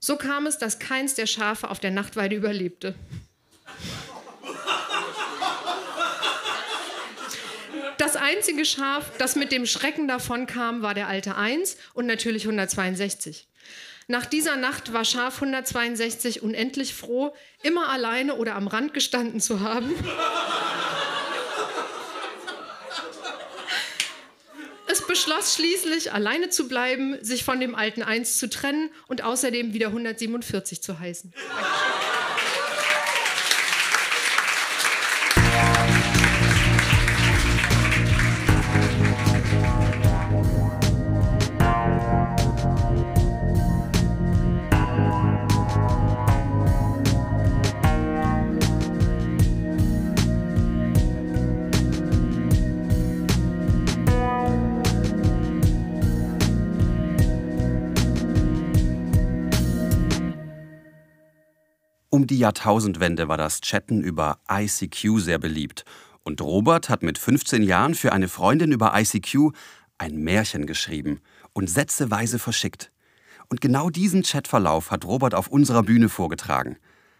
So 0.00 0.16
kam 0.16 0.46
es, 0.46 0.58
dass 0.58 0.80
keins 0.80 1.14
der 1.14 1.26
Schafe 1.26 1.70
auf 1.70 1.78
der 1.78 1.92
Nachtweide 1.92 2.34
überlebte. 2.34 2.96
Das 7.98 8.16
einzige 8.16 8.64
Schaf, 8.64 9.12
das 9.16 9.36
mit 9.36 9.52
dem 9.52 9.64
Schrecken 9.64 10.08
davon 10.08 10.48
kam, 10.48 10.82
war 10.82 10.94
der 10.94 11.06
alte 11.06 11.36
1 11.36 11.76
und 11.94 12.06
natürlich 12.06 12.46
162. 12.46 13.46
Nach 14.12 14.26
dieser 14.26 14.56
Nacht 14.56 14.92
war 14.92 15.06
Schaf 15.06 15.36
162 15.36 16.42
unendlich 16.42 16.92
froh, 16.92 17.34
immer 17.62 17.88
alleine 17.88 18.34
oder 18.34 18.56
am 18.56 18.68
Rand 18.68 18.92
gestanden 18.92 19.40
zu 19.40 19.60
haben. 19.60 19.94
Es 24.86 25.06
beschloss 25.06 25.54
schließlich, 25.54 26.12
alleine 26.12 26.50
zu 26.50 26.68
bleiben, 26.68 27.24
sich 27.24 27.42
von 27.42 27.58
dem 27.58 27.74
alten 27.74 28.02
1 28.02 28.36
zu 28.36 28.50
trennen 28.50 28.90
und 29.08 29.24
außerdem 29.24 29.72
wieder 29.72 29.86
147 29.86 30.82
zu 30.82 30.98
heißen. 30.98 31.32
Um 62.22 62.28
die 62.28 62.38
Jahrtausendwende 62.38 63.26
war 63.26 63.36
das 63.36 63.60
Chatten 63.62 64.00
über 64.00 64.38
ICQ 64.48 65.18
sehr 65.18 65.40
beliebt. 65.40 65.84
Und 66.22 66.40
Robert 66.40 66.88
hat 66.88 67.02
mit 67.02 67.18
15 67.18 67.64
Jahren 67.64 67.96
für 67.96 68.12
eine 68.12 68.28
Freundin 68.28 68.70
über 68.70 68.92
ICQ 68.94 69.50
ein 69.98 70.18
Märchen 70.18 70.66
geschrieben 70.66 71.20
und 71.52 71.68
sätzeweise 71.68 72.38
verschickt. 72.38 72.92
Und 73.48 73.60
genau 73.60 73.90
diesen 73.90 74.22
Chatverlauf 74.22 74.92
hat 74.92 75.04
Robert 75.04 75.34
auf 75.34 75.48
unserer 75.48 75.82
Bühne 75.82 76.08
vorgetragen. 76.08 76.76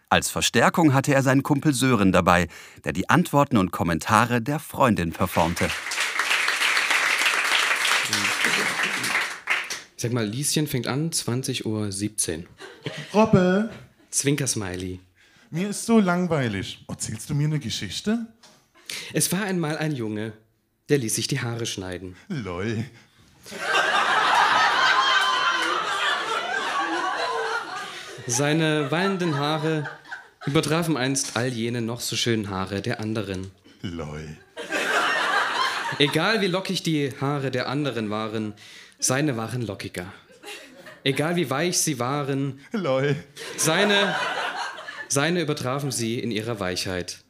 Als 0.09 0.31
Verstärkung 0.31 0.95
hatte 0.95 1.13
er 1.13 1.25
seinen 1.25 1.43
Kumpel 1.43 1.75
Sören 1.75 2.13
dabei, 2.13 2.47
der 2.85 2.93
die 2.93 3.11
Antworten 3.11 3.57
und 3.57 3.73
Kommentare 3.73 4.41
der 4.41 4.61
Freundin 4.61 5.11
performte. 5.11 5.69
Sag 9.97 10.13
mal, 10.13 10.25
Lieschen 10.25 10.69
fängt 10.69 10.87
an, 10.87 11.11
20.17 11.11 11.65
Uhr. 11.65 12.45
Robbe, 13.13 13.71
Zwinker-Smiley. 14.13 15.01
mir 15.51 15.71
ist 15.71 15.87
so 15.87 15.99
langweilig. 15.99 16.85
Erzählst 16.87 17.29
du 17.31 17.35
mir 17.35 17.47
eine 17.47 17.59
Geschichte? 17.59 18.27
Es 19.13 19.33
war 19.33 19.43
einmal 19.43 19.79
ein 19.79 19.93
Junge, 19.93 20.35
der 20.91 20.99
ließ 20.99 21.15
sich 21.15 21.27
die 21.27 21.41
Haare 21.41 21.67
schneiden. 21.67 22.15
Lol. 22.29 22.85
Seine 28.27 28.91
wallenden 28.91 29.39
Haare 29.39 29.89
übertrafen 30.47 30.97
einst 30.97 31.37
all 31.37 31.49
jene 31.49 31.81
noch 31.81 32.01
so 32.01 32.15
schönen 32.15 32.51
Haare 32.51 32.83
der 32.83 33.01
anderen. 33.01 33.51
Lol. 33.81 34.37
Egal 35.99 36.41
wie 36.41 36.47
lockig 36.47 36.83
die 36.83 37.13
Haare 37.21 37.51
der 37.51 37.69
anderen 37.69 38.11
waren, 38.11 38.55
seine 38.99 39.37
waren 39.37 39.63
lockiger. 39.63 40.13
Egal 41.05 41.37
wie 41.37 41.51
weich 41.51 41.79
sie 41.79 41.99
waren, 41.99 42.61
Lol. 42.73 43.17
seine, 43.57 44.15
seine 45.09 45.41
übertrafen 45.41 45.91
sie 45.91 46.21
in 46.21 46.31
ihrer 46.31 46.61
Weichheit. 46.61 47.25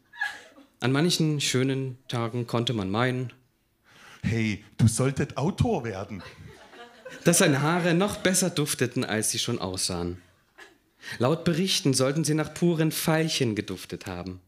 An 0.81 0.93
manchen 0.93 1.41
schönen 1.41 1.97
Tagen 2.09 2.47
konnte 2.47 2.73
man 2.75 2.91
meinen, 2.91 3.33
Hey, 4.25 4.65
du 4.79 4.87
solltet 4.87 5.37
Autor 5.37 5.85
werden. 5.85 6.23
dass 7.25 7.39
seine 7.39 7.63
Haare 7.63 7.95
noch 7.95 8.17
besser 8.19 8.51
dufteten, 8.51 9.05
als 9.05 9.31
sie 9.31 9.39
schon 9.39 9.59
aussahen. 9.59 10.21
Laut 11.19 11.45
Berichten 11.45 11.95
sollten 11.95 12.25
sie 12.25 12.35
nach 12.35 12.55
puren 12.55 12.93
Veilchen 12.93 13.55
geduftet 13.57 14.07
haben. 14.07 14.41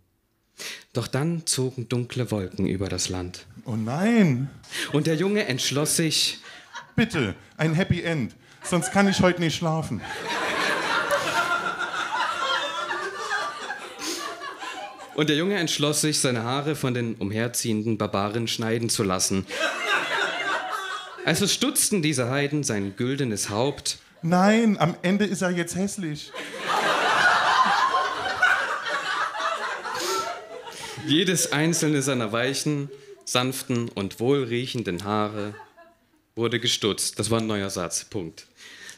Doch 0.92 1.08
dann 1.08 1.44
zogen 1.46 1.88
dunkle 1.88 2.30
Wolken 2.30 2.66
über 2.66 2.88
das 2.88 3.08
Land. 3.08 3.46
Oh 3.64 3.74
nein. 3.74 4.48
Und 4.92 5.08
der 5.08 5.16
Junge 5.16 5.46
entschloss 5.46 5.96
sich, 5.96 6.38
Bitte, 6.94 7.34
ein 7.56 7.74
Happy 7.74 8.02
End. 8.02 8.37
Sonst 8.64 8.92
kann 8.92 9.09
ich 9.09 9.20
heute 9.20 9.40
nicht 9.40 9.57
schlafen. 9.57 10.00
und 15.14 15.29
der 15.29 15.37
Junge 15.37 15.57
entschloss 15.57 16.00
sich, 16.00 16.20
seine 16.20 16.42
Haare 16.42 16.74
von 16.74 16.92
den 16.92 17.14
umherziehenden 17.14 17.98
Barbaren 17.98 18.48
schneiden 18.48 18.88
zu 18.88 19.05
lassen. 19.05 19.46
Also 21.24 21.46
stutzten 21.46 22.03
diese 22.03 22.29
Heiden 22.29 22.64
sein 22.64 22.96
güldenes 22.96 23.48
Haupt 23.48 23.98
Nein, 24.27 24.79
am 24.79 24.96
Ende 25.03 25.27
ist 25.27 25.42
er 25.42 25.50
jetzt 25.50 25.77
hässlich. 25.77 26.33
Jedes 31.07 31.53
einzelne 31.53 32.00
seiner 32.00 32.33
weichen, 32.33 32.88
sanften 33.27 33.90
und 33.90 34.20
wohlriechenden 34.20 35.05
Haare 35.05 35.55
wurde 36.36 36.60
gestutzt. 36.60 37.18
Das 37.18 37.30
war 37.30 37.40
ein 37.40 37.46
neuer 37.46 37.70
Satz. 37.70 38.04
Punkt. 38.04 38.46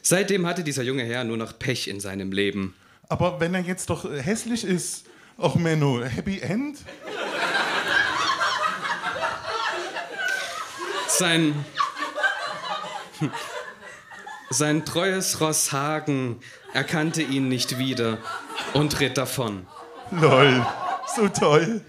Seitdem 0.03 0.47
hatte 0.47 0.65
dieser 0.65 0.83
junge 0.83 1.05
Herr 1.05 1.25
nur 1.25 1.37
noch 1.37 1.59
Pech 1.59 1.89
in 1.89 2.01
seinem 2.01 2.33
Leben. 2.33 2.75
Aber 3.09 3.41
wenn 3.41 3.55
er 3.55 3.61
jetzt 3.61 3.91
doch 3.91 4.05
hässlich 4.05 4.65
ist, 4.65 5.07
och 5.39 5.57
Menno, 5.57 6.03
Happy 6.03 6.41
End? 6.41 6.79
Sein. 11.09 11.65
Sein 14.51 14.85
treues 14.85 15.41
Ross 15.41 15.73
Hagen 15.73 16.41
erkannte 16.73 17.23
ihn 17.23 17.49
nicht 17.49 17.79
wieder 17.79 18.19
und 18.75 19.01
ritt 19.01 19.17
davon. 19.19 19.67
Lol, 20.11 20.65
so 21.17 21.29
toll. 21.29 21.81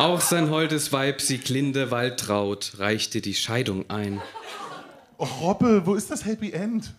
Auch 0.00 0.22
sein 0.22 0.48
holdes 0.48 0.92
Weib 0.94 1.20
Sieglinde 1.20 1.90
Waltraud 1.90 2.78
reichte 2.78 3.20
die 3.20 3.34
Scheidung 3.34 3.90
ein. 3.90 4.22
Och 5.18 5.42
Robbe, 5.42 5.82
wo 5.84 5.94
ist 5.94 6.10
das 6.10 6.24
Happy 6.24 6.52
End? 6.52 6.94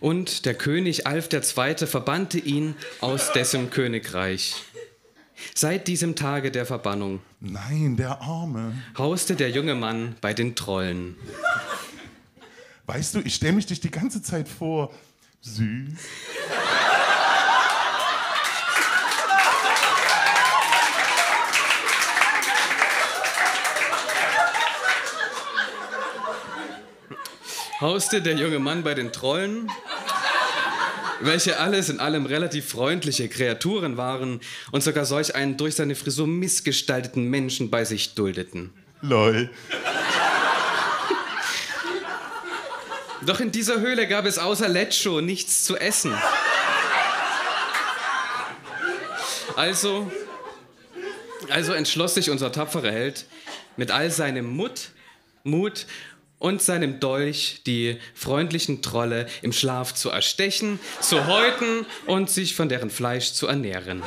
Und 0.00 0.46
der 0.46 0.54
König 0.54 1.06
Alf 1.06 1.28
II. 1.30 1.86
verbannte 1.86 2.38
ihn 2.38 2.74
aus 3.02 3.32
dessen 3.32 3.68
Königreich. 3.68 4.54
Seit 5.54 5.86
diesem 5.86 6.16
Tage 6.16 6.50
der 6.50 6.64
Verbannung 6.64 7.20
Nein, 7.38 7.98
der 7.98 8.22
Arme. 8.22 8.72
hauste 8.96 9.36
der 9.36 9.50
junge 9.50 9.74
Mann 9.74 10.16
bei 10.22 10.32
den 10.32 10.54
Trollen. 10.54 11.18
Weißt 12.86 13.14
du, 13.14 13.20
ich 13.20 13.34
stelle 13.34 13.52
mich 13.52 13.66
dich 13.66 13.80
die 13.80 13.90
ganze 13.90 14.22
Zeit 14.22 14.48
vor. 14.48 14.90
Süß. 15.42 16.00
Hauste 27.84 28.22
der 28.22 28.34
junge 28.36 28.58
Mann 28.58 28.82
bei 28.82 28.94
den 28.94 29.12
Trollen, 29.12 29.70
welche 31.20 31.60
alles 31.60 31.90
in 31.90 32.00
allem 32.00 32.24
relativ 32.24 32.66
freundliche 32.66 33.28
Kreaturen 33.28 33.98
waren 33.98 34.40
und 34.72 34.82
sogar 34.82 35.04
solch 35.04 35.34
einen 35.34 35.58
durch 35.58 35.74
seine 35.74 35.94
Frisur 35.94 36.26
missgestalteten 36.26 37.28
Menschen 37.28 37.68
bei 37.68 37.84
sich 37.84 38.14
duldeten. 38.14 38.72
Lol. 39.02 39.50
Doch 43.26 43.40
in 43.40 43.52
dieser 43.52 43.80
Höhle 43.80 44.08
gab 44.08 44.24
es 44.24 44.38
außer 44.38 44.68
Lecho 44.68 45.20
nichts 45.20 45.64
zu 45.64 45.76
essen. 45.76 46.14
Also, 49.56 50.10
also 51.50 51.74
entschloss 51.74 52.14
sich 52.14 52.30
unser 52.30 52.50
tapferer 52.50 52.90
Held, 52.90 53.26
mit 53.76 53.90
all 53.90 54.10
seinem 54.10 54.46
Mut 54.56 54.88
Mut 55.46 55.84
und 56.44 56.60
seinem 56.60 57.00
Dolch 57.00 57.62
die 57.66 57.98
freundlichen 58.12 58.82
Trolle 58.82 59.26
im 59.40 59.54
Schlaf 59.54 59.94
zu 59.94 60.10
erstechen, 60.10 60.78
zu 61.00 61.26
häuten 61.26 61.86
und 62.04 62.28
sich 62.28 62.54
von 62.54 62.68
deren 62.68 62.90
Fleisch 62.90 63.32
zu 63.32 63.46
ernähren. 63.46 64.02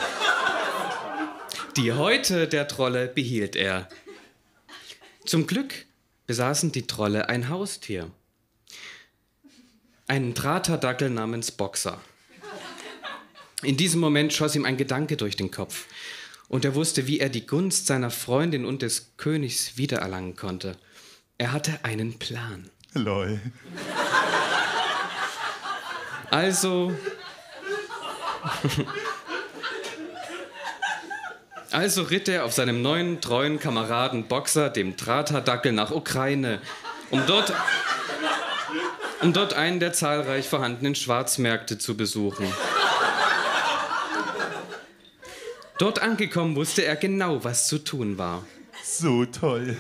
Die 1.77 1.93
Häute 1.93 2.47
der 2.47 2.67
Trolle 2.67 3.07
behielt 3.07 3.55
er. 3.55 3.89
Zum 5.25 5.47
Glück 5.47 5.87
besaßen 6.27 6.71
die 6.71 6.85
Trolle 6.85 7.27
ein 7.27 7.49
Haustier. 7.49 8.11
Einen 10.05 10.35
Drahterdackel 10.35 11.09
namens 11.09 11.49
Boxer. 11.49 11.99
In 13.63 13.77
diesem 13.77 13.99
Moment 13.99 14.31
schoss 14.31 14.55
ihm 14.55 14.65
ein 14.65 14.77
Gedanke 14.77 15.17
durch 15.17 15.37
den 15.37 15.49
Kopf. 15.49 15.87
Und 16.49 16.65
er 16.65 16.75
wusste, 16.75 17.07
wie 17.07 17.19
er 17.19 17.29
die 17.29 17.47
Gunst 17.47 17.87
seiner 17.87 18.11
Freundin 18.11 18.63
und 18.63 18.83
des 18.83 19.13
Königs 19.17 19.75
wiedererlangen 19.77 20.35
konnte. 20.35 20.77
Er 21.39 21.51
hatte 21.51 21.79
einen 21.83 22.17
Plan. 22.17 22.69
Lol. 22.93 23.39
Also. 26.31 26.93
Also 31.71 32.01
ritt 32.03 32.27
er 32.27 32.45
auf 32.45 32.53
seinem 32.53 32.81
neuen 32.81 33.21
treuen 33.21 33.59
Kameraden 33.59 34.27
Boxer, 34.27 34.69
dem 34.71 34.95
Drahterdackel, 34.97 35.73
nach 35.73 35.91
Ukraine, 35.91 36.59
um 37.11 37.21
dort, 37.27 37.53
um 39.21 39.31
dort 39.31 39.53
einen 39.53 39.79
der 39.79 39.93
zahlreich 39.93 40.47
vorhandenen 40.47 40.95
Schwarzmärkte 40.95 41.77
zu 41.77 41.95
besuchen. 41.95 42.51
Dort 45.77 45.99
angekommen 45.99 46.55
wusste 46.55 46.83
er 46.83 46.95
genau, 46.95 47.43
was 47.43 47.67
zu 47.67 47.77
tun 47.77 48.17
war. 48.17 48.43
So 48.83 49.25
toll. 49.25 49.77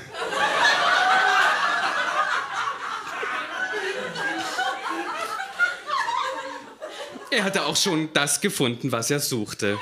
Er 7.37 7.43
hatte 7.43 7.67
auch 7.67 7.75
schon 7.75 8.09
das 8.13 8.41
gefunden, 8.41 8.91
was 8.91 9.11
er 9.11 9.19
suchte. 9.19 9.77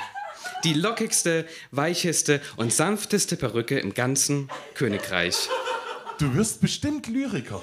Die 0.62 0.74
lockigste, 0.74 1.46
weicheste 1.70 2.42
und 2.56 2.70
sanfteste 2.70 3.36
Perücke 3.36 3.78
im 3.78 3.94
ganzen 3.94 4.50
Königreich. 4.74 5.48
Du 6.18 6.34
wirst 6.34 6.60
bestimmt 6.60 7.06
Lyriker. 7.06 7.62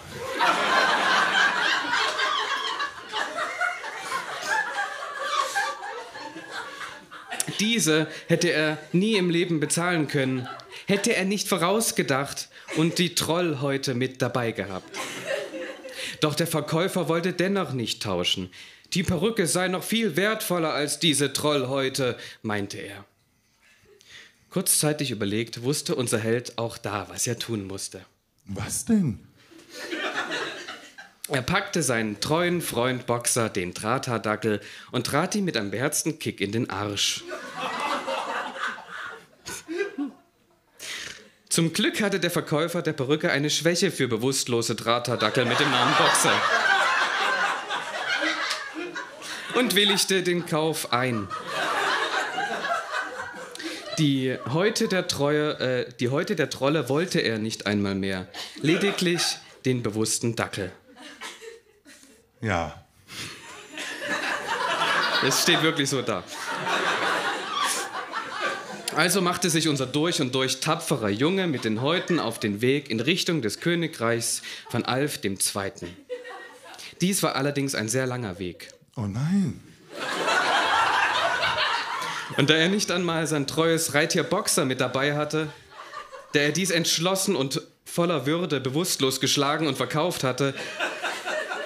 Diese 7.59 8.07
hätte 8.25 8.49
er 8.49 8.79
nie 8.93 9.15
im 9.17 9.29
Leben 9.29 9.59
bezahlen 9.59 10.07
können, 10.07 10.49
hätte 10.87 11.15
er 11.15 11.25
nicht 11.25 11.47
vorausgedacht 11.47 12.49
und 12.77 12.97
die 12.97 13.13
Trollhäute 13.13 13.93
mit 13.93 14.23
dabei 14.23 14.53
gehabt. 14.53 14.97
Doch 16.19 16.33
der 16.33 16.47
Verkäufer 16.47 17.07
wollte 17.09 17.31
dennoch 17.31 17.73
nicht 17.73 18.01
tauschen. 18.01 18.49
Die 18.93 19.03
Perücke 19.03 19.47
sei 19.47 19.69
noch 19.69 19.83
viel 19.83 20.15
wertvoller 20.15 20.73
als 20.73 20.99
diese 20.99 21.33
Trollhäute, 21.33 22.15
meinte 22.43 22.77
er. 22.77 23.05
Kurzzeitig 24.51 25.09
überlegt, 25.09 25.63
wusste 25.63 25.95
unser 25.95 26.19
Held 26.19 26.59
auch 26.59 26.77
da, 26.77 27.07
was 27.09 27.25
er 27.25 27.39
tun 27.39 27.65
musste. 27.65 28.05
Was 28.45 28.85
denn? 28.85 29.19
Er 31.27 31.41
packte 31.41 31.81
seinen 31.81 32.19
treuen 32.19 32.61
Freund 32.61 33.07
Boxer, 33.07 33.49
den 33.49 33.73
Drahthaardackel, 33.73 34.61
und 34.91 35.07
trat 35.07 35.33
ihm 35.33 35.45
mit 35.45 35.57
einem 35.57 35.71
beherzten 35.71 36.19
Kick 36.19 36.39
in 36.39 36.51
den 36.51 36.69
Arsch. 36.69 37.23
Zum 41.49 41.73
Glück 41.73 42.01
hatte 42.01 42.19
der 42.19 42.31
Verkäufer 42.31 42.83
der 42.83 42.93
Perücke 42.93 43.31
eine 43.31 43.49
Schwäche 43.49 43.89
für 43.89 44.07
bewusstlose 44.07 44.75
Drahthaardackel 44.75 45.45
mit 45.45 45.59
dem 45.59 45.71
Namen 45.71 45.95
Boxer 45.97 46.39
und 49.55 49.75
willigte 49.75 50.23
den 50.23 50.45
Kauf 50.45 50.91
ein. 50.93 51.27
Die 53.99 54.37
Häute 54.51 54.87
der, 54.87 55.07
Treue, 55.07 55.59
äh, 55.59 55.93
die 55.99 56.09
Häute 56.09 56.35
der 56.35 56.49
Trolle 56.49 56.89
wollte 56.89 57.19
er 57.19 57.37
nicht 57.37 57.67
einmal 57.67 57.93
mehr, 57.93 58.27
lediglich 58.61 59.37
den 59.65 59.83
bewussten 59.83 60.35
Dackel. 60.35 60.71
Ja. 62.41 62.83
Es 65.25 65.43
steht 65.43 65.61
wirklich 65.61 65.89
so 65.89 66.01
da. 66.01 66.23
Also 68.95 69.21
machte 69.21 69.49
sich 69.49 69.67
unser 69.67 69.85
durch 69.85 70.21
und 70.21 70.35
durch 70.35 70.59
tapferer 70.59 71.09
Junge 71.09 71.47
mit 71.47 71.63
den 71.63 71.81
Häuten 71.81 72.19
auf 72.19 72.39
den 72.39 72.61
Weg 72.61 72.89
in 72.89 72.99
Richtung 72.99 73.41
des 73.41 73.59
Königreichs 73.59 74.41
von 74.69 74.85
Alf 74.85 75.19
II. 75.23 75.37
Dies 77.01 77.23
war 77.23 77.35
allerdings 77.35 77.73
ein 77.73 77.89
sehr 77.89 78.05
langer 78.05 78.37
Weg. 78.37 78.69
Oh 78.95 79.07
nein. 79.07 79.59
Und 82.37 82.49
da 82.49 82.55
er 82.55 82.69
nicht 82.69 82.91
einmal 82.91 83.27
sein 83.27 83.47
treues 83.47 83.93
Reittier 83.93 84.23
Boxer 84.23 84.65
mit 84.65 84.81
dabei 84.81 85.15
hatte, 85.15 85.49
der 86.33 86.43
er 86.43 86.51
dies 86.51 86.71
entschlossen 86.71 87.35
und 87.35 87.61
voller 87.85 88.25
Würde 88.25 88.59
bewusstlos 88.59 89.19
geschlagen 89.19 89.67
und 89.67 89.77
verkauft 89.77 90.23
hatte, 90.23 90.55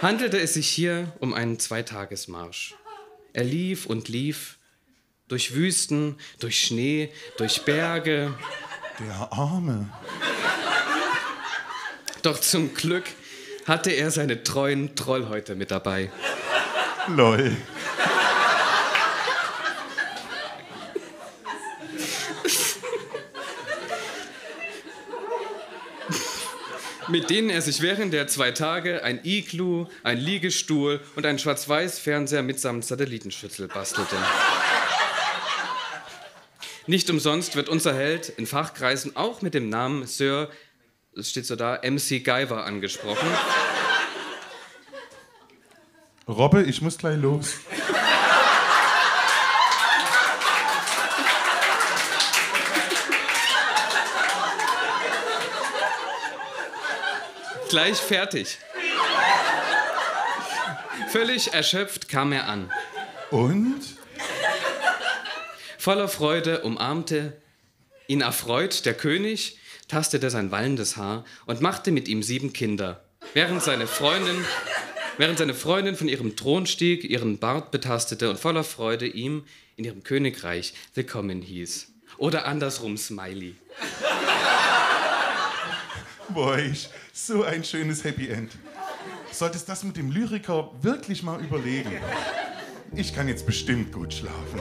handelte 0.02 0.40
es 0.40 0.54
sich 0.54 0.68
hier 0.68 1.12
um 1.20 1.34
einen 1.34 1.60
Zweitagesmarsch. 1.60 2.76
Er 3.34 3.44
lief 3.44 3.86
und 3.86 4.10
lief 4.10 4.58
durch 5.28 5.54
Wüsten, 5.54 6.18
durch 6.40 6.62
Schnee, 6.62 7.12
durch 7.38 7.64
Berge. 7.64 8.34
Der 9.00 9.32
Arme. 9.32 9.90
Doch 12.24 12.40
zum 12.40 12.74
Glück 12.74 13.06
hatte 13.66 13.92
er 13.92 14.12
seine 14.12 14.44
treuen 14.44 14.96
Trollhäute 14.96 15.56
mit 15.56 15.72
dabei. 15.72 16.12
Lol. 17.08 17.56
mit 27.10 27.30
denen 27.30 27.50
er 27.50 27.62
sich 27.62 27.82
während 27.82 28.12
der 28.14 28.28
zwei 28.28 28.52
Tage 28.52 29.02
ein 29.04 29.22
Iglu, 29.24 29.88
ein 30.04 30.18
Liegestuhl 30.18 31.00
und 31.16 31.26
einen 31.26 31.40
Schwarz-Weiß-Fernseher 31.40 32.44
mitsamt 32.44 32.84
Satellitenschützel 32.84 33.70
bastelte. 33.70 34.18
Nicht 36.86 37.10
umsonst 37.10 37.56
wird 37.56 37.70
unser 37.70 37.94
Held 37.94 38.30
in 38.30 38.46
Fachkreisen 38.46 39.16
auch 39.16 39.42
mit 39.42 39.54
dem 39.54 39.70
Namen 39.70 40.06
Sir, 40.06 40.50
es 41.16 41.30
steht 41.30 41.46
so 41.46 41.56
da, 41.56 41.80
MC 41.82 42.24
Guyver 42.24 42.66
angesprochen. 42.66 43.28
Robbe, 46.28 46.62
ich 46.64 46.82
muss 46.82 46.98
gleich 46.98 47.18
los. 47.18 47.54
Gleich 57.70 57.98
fertig. 57.98 58.58
Völlig 61.10 61.54
erschöpft 61.54 62.10
kam 62.10 62.34
er 62.34 62.48
an. 62.48 62.72
Und? 63.32 63.82
Voller 65.78 66.10
Freude 66.10 66.62
umarmte 66.62 67.42
ihn 68.08 68.22
erfreut 68.22 68.86
der 68.86 68.94
König, 68.94 69.60
tastete 69.88 70.30
sein 70.30 70.52
wallendes 70.52 70.98
Haar 70.98 71.24
und 71.46 71.62
machte 71.62 71.92
mit 71.92 72.10
ihm 72.10 72.24
sieben 72.24 72.52
Kinder, 72.52 73.06
während 73.34 73.64
seine 73.64 73.88
Freundin, 73.88 74.46
während 75.18 75.38
seine 75.38 75.54
Freundin 75.54 75.96
von 75.96 76.08
ihrem 76.08 76.36
Thron 76.36 76.66
stieg, 76.66 77.04
ihren 77.04 77.38
Bart 77.40 77.72
betastete 77.72 78.30
und 78.30 78.40
voller 78.40 78.64
Freude 78.64 79.08
ihm 79.08 79.44
in 79.76 79.86
ihrem 79.86 80.04
Königreich 80.04 80.74
willkommen 80.94 81.42
hieß. 81.42 81.92
Oder 82.18 82.46
andersrum 82.46 82.98
Smiley. 82.98 83.56
Boah, 86.30 86.60
so 87.14 87.44
ein 87.44 87.64
schönes 87.64 88.04
Happy 88.04 88.28
End. 88.28 88.52
Solltest 89.32 89.70
das 89.70 89.84
mit 89.84 89.98
dem 89.98 90.12
Lyriker 90.12 90.72
wirklich 90.82 91.24
mal 91.24 91.40
überlegen. 91.42 91.92
Ich 92.96 93.14
kann 93.14 93.28
jetzt 93.28 93.46
bestimmt 93.46 93.92
gut 93.92 94.14
schlafen. 94.14 94.60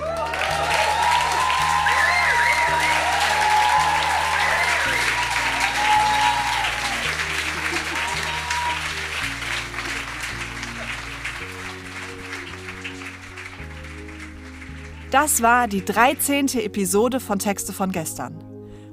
Das 15.18 15.40
war 15.40 15.66
die 15.66 15.82
13. 15.82 16.48
Episode 16.58 17.20
von 17.20 17.38
Texte 17.38 17.72
von 17.72 17.90
gestern. 17.90 18.36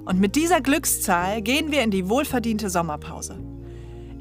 Und 0.06 0.22
mit 0.22 0.38
dieser 0.38 0.62
Glückszahl 0.62 1.42
gehen 1.42 1.70
wir 1.74 1.84
in 1.84 1.92
die 1.92 2.08
wohlverdiente 2.08 2.70
Sommerpause. 2.70 3.38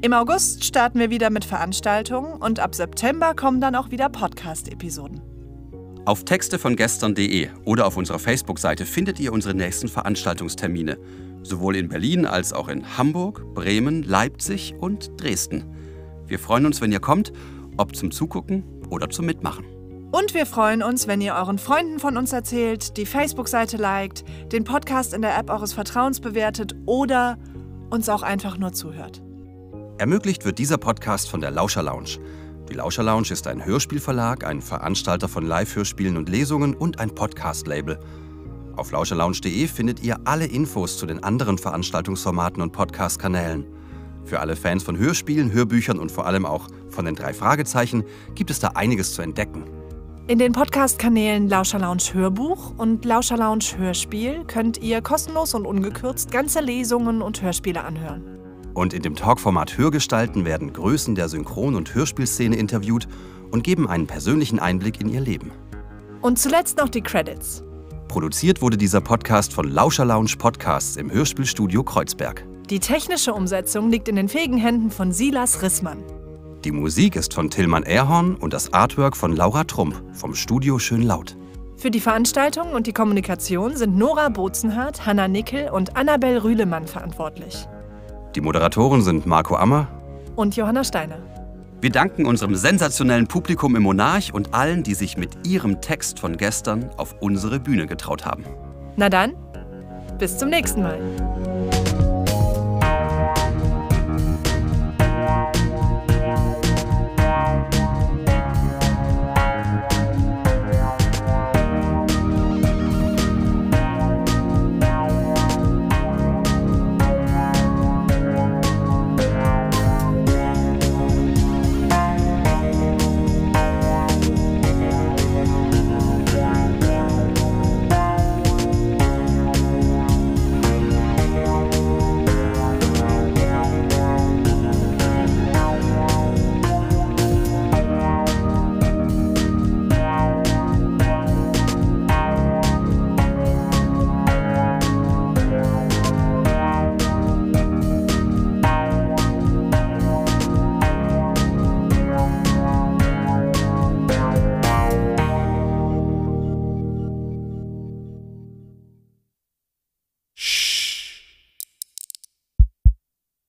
Im 0.01 0.11
August 0.11 0.65
starten 0.65 0.99
wir 0.99 1.11
wieder 1.11 1.29
mit 1.29 1.45
Veranstaltungen 1.45 2.33
und 2.33 2.59
ab 2.59 2.75
September 2.75 3.33
kommen 3.33 3.61
dann 3.61 3.73
auch 3.75 3.89
wieder 3.89 4.09
Podcast-Episoden. 4.09 5.21
Auf 6.03 6.25
Texte 6.25 6.59
von 6.59 6.75
gestern.de 6.75 7.47
oder 7.63 7.87
auf 7.87 7.95
unserer 7.95 8.19
Facebook-Seite 8.19 8.85
findet 8.85 9.17
ihr 9.21 9.31
unsere 9.31 9.55
nächsten 9.55 9.87
Veranstaltungstermine, 9.87 10.97
sowohl 11.41 11.77
in 11.77 11.87
Berlin 11.87 12.25
als 12.25 12.51
auch 12.51 12.67
in 12.67 12.97
Hamburg, 12.97 13.45
Bremen, 13.53 14.03
Leipzig 14.03 14.75
und 14.77 15.09
Dresden. 15.15 15.73
Wir 16.27 16.39
freuen 16.39 16.65
uns, 16.65 16.81
wenn 16.81 16.91
ihr 16.91 16.99
kommt, 16.99 17.31
ob 17.77 17.95
zum 17.95 18.11
Zugucken 18.11 18.65
oder 18.89 19.09
zum 19.09 19.25
Mitmachen. 19.25 19.72
Und 20.13 20.35
wir 20.35 20.45
freuen 20.45 20.83
uns, 20.83 21.07
wenn 21.07 21.21
ihr 21.21 21.33
euren 21.33 21.57
Freunden 21.57 21.97
von 21.97 22.17
uns 22.17 22.33
erzählt, 22.33 22.97
die 22.97 23.07
Facebook-Seite 23.07 23.77
liked, 23.77 24.23
den 24.51 24.63
Podcast 24.63 25.11
in 25.11 25.23
der 25.23 25.35
App 25.35 25.49
eures 25.49 25.73
Vertrauens 25.73 26.19
bewertet 26.19 26.75
oder 26.85 27.39
uns 27.89 28.07
auch 28.09 28.21
einfach 28.21 28.59
nur 28.59 28.73
zuhört. 28.73 29.23
Ermöglicht 29.97 30.45
wird 30.45 30.59
dieser 30.59 30.77
Podcast 30.77 31.31
von 31.31 31.41
der 31.41 31.49
Lauscher 31.49 31.81
Lounge. 31.81 32.19
Die 32.69 32.75
Lauscher 32.75 33.01
Lounge 33.01 33.31
ist 33.31 33.47
ein 33.47 33.65
Hörspielverlag, 33.65 34.43
ein 34.43 34.61
Veranstalter 34.61 35.27
von 35.27 35.47
Live-Hörspielen 35.47 36.15
und 36.15 36.29
Lesungen 36.29 36.75
und 36.75 36.99
ein 36.99 37.15
Podcast-Label. 37.15 37.97
Auf 38.75 38.91
lauscherlounge.de 38.91 39.67
findet 39.67 40.03
ihr 40.03 40.19
alle 40.25 40.45
Infos 40.45 40.95
zu 40.99 41.07
den 41.07 41.23
anderen 41.23 41.57
Veranstaltungsformaten 41.57 42.61
und 42.61 42.71
Podcast-Kanälen. 42.71 43.65
Für 44.25 44.41
alle 44.41 44.55
Fans 44.55 44.83
von 44.83 44.95
Hörspielen, 44.95 45.51
Hörbüchern 45.51 45.97
und 45.97 46.11
vor 46.11 46.27
allem 46.27 46.45
auch 46.45 46.67
von 46.89 47.05
den 47.05 47.15
drei 47.15 47.33
Fragezeichen 47.33 48.03
gibt 48.35 48.51
es 48.51 48.59
da 48.59 48.67
einiges 48.75 49.13
zu 49.13 49.23
entdecken. 49.23 49.82
In 50.25 50.39
den 50.39 50.53
Podcast-Kanälen 50.53 51.49
Lauscher 51.49 51.79
Lounge 51.79 52.13
Hörbuch 52.13 52.71
und 52.77 53.03
Lauscher 53.03 53.35
Lounge 53.35 53.65
Hörspiel 53.77 54.45
könnt 54.45 54.81
ihr 54.81 55.01
kostenlos 55.01 55.53
und 55.53 55.65
ungekürzt 55.65 56.31
ganze 56.31 56.61
Lesungen 56.61 57.21
und 57.21 57.41
Hörspiele 57.41 57.83
anhören. 57.83 58.23
Und 58.73 58.93
in 58.93 59.01
dem 59.01 59.15
Talkformat 59.15 59.77
Hörgestalten 59.77 60.45
werden 60.45 60.71
Größen 60.71 61.15
der 61.15 61.27
Synchron- 61.27 61.75
und 61.75 61.93
Hörspielszene 61.93 62.55
interviewt 62.55 63.09
und 63.51 63.65
geben 63.65 63.89
einen 63.89 64.07
persönlichen 64.07 64.59
Einblick 64.59 65.01
in 65.01 65.09
ihr 65.09 65.19
Leben. 65.19 65.51
Und 66.21 66.39
zuletzt 66.39 66.77
noch 66.77 66.87
die 66.87 67.01
Credits. 67.01 67.61
Produziert 68.07 68.61
wurde 68.61 68.77
dieser 68.77 69.01
Podcast 69.01 69.51
von 69.51 69.69
Lauscher 69.69 70.05
Lounge 70.05 70.35
Podcasts 70.37 70.95
im 70.95 71.11
Hörspielstudio 71.11 71.83
Kreuzberg. 71.83 72.45
Die 72.69 72.79
technische 72.79 73.33
Umsetzung 73.33 73.89
liegt 73.89 74.07
in 74.07 74.15
den 74.15 74.29
fähigen 74.29 74.57
Händen 74.57 74.89
von 74.89 75.11
Silas 75.11 75.61
Rissmann. 75.61 76.01
Die 76.63 76.71
Musik 76.71 77.17
ist 77.17 77.33
von 77.33 77.49
Tillmann 77.49 77.83
Erhorn 77.83 78.35
und 78.35 78.53
das 78.53 78.71
Artwork 78.71 79.17
von 79.17 79.35
Laura 79.35 79.65
Trump 79.65 80.01
vom 80.13 80.33
Studio 80.33 80.79
Schön 80.79 81.01
Laut. 81.01 81.35
Für 81.75 81.91
die 81.91 81.99
Veranstaltung 81.99 82.71
und 82.71 82.87
die 82.87 82.93
Kommunikation 82.93 83.75
sind 83.75 83.97
Nora 83.97 84.29
Bozenhardt, 84.29 85.05
Hanna 85.05 85.27
Nickel 85.27 85.69
und 85.71 85.97
Annabel 85.97 86.37
Rühlemann 86.37 86.87
verantwortlich. 86.87 87.67
Die 88.33 88.39
Moderatoren 88.39 89.01
sind 89.01 89.25
Marco 89.25 89.57
Ammer 89.57 89.89
Und 90.37 90.55
Johanna 90.55 90.85
Steiner. 90.85 91.17
Wir 91.81 91.89
danken 91.89 92.25
unserem 92.25 92.55
sensationellen 92.55 93.27
Publikum 93.27 93.75
im 93.75 93.83
Monarch 93.83 94.33
und 94.33 94.53
allen, 94.53 94.83
die 94.83 94.93
sich 94.93 95.17
mit 95.17 95.45
ihrem 95.45 95.81
Text 95.81 96.17
von 96.17 96.37
gestern 96.37 96.89
auf 96.95 97.13
unsere 97.19 97.59
Bühne 97.59 97.87
getraut 97.87 98.25
haben. 98.25 98.45
Na 98.95 99.09
dann, 99.09 99.33
bis 100.17 100.37
zum 100.37 100.49
nächsten 100.49 100.81
Mal. 100.81 100.97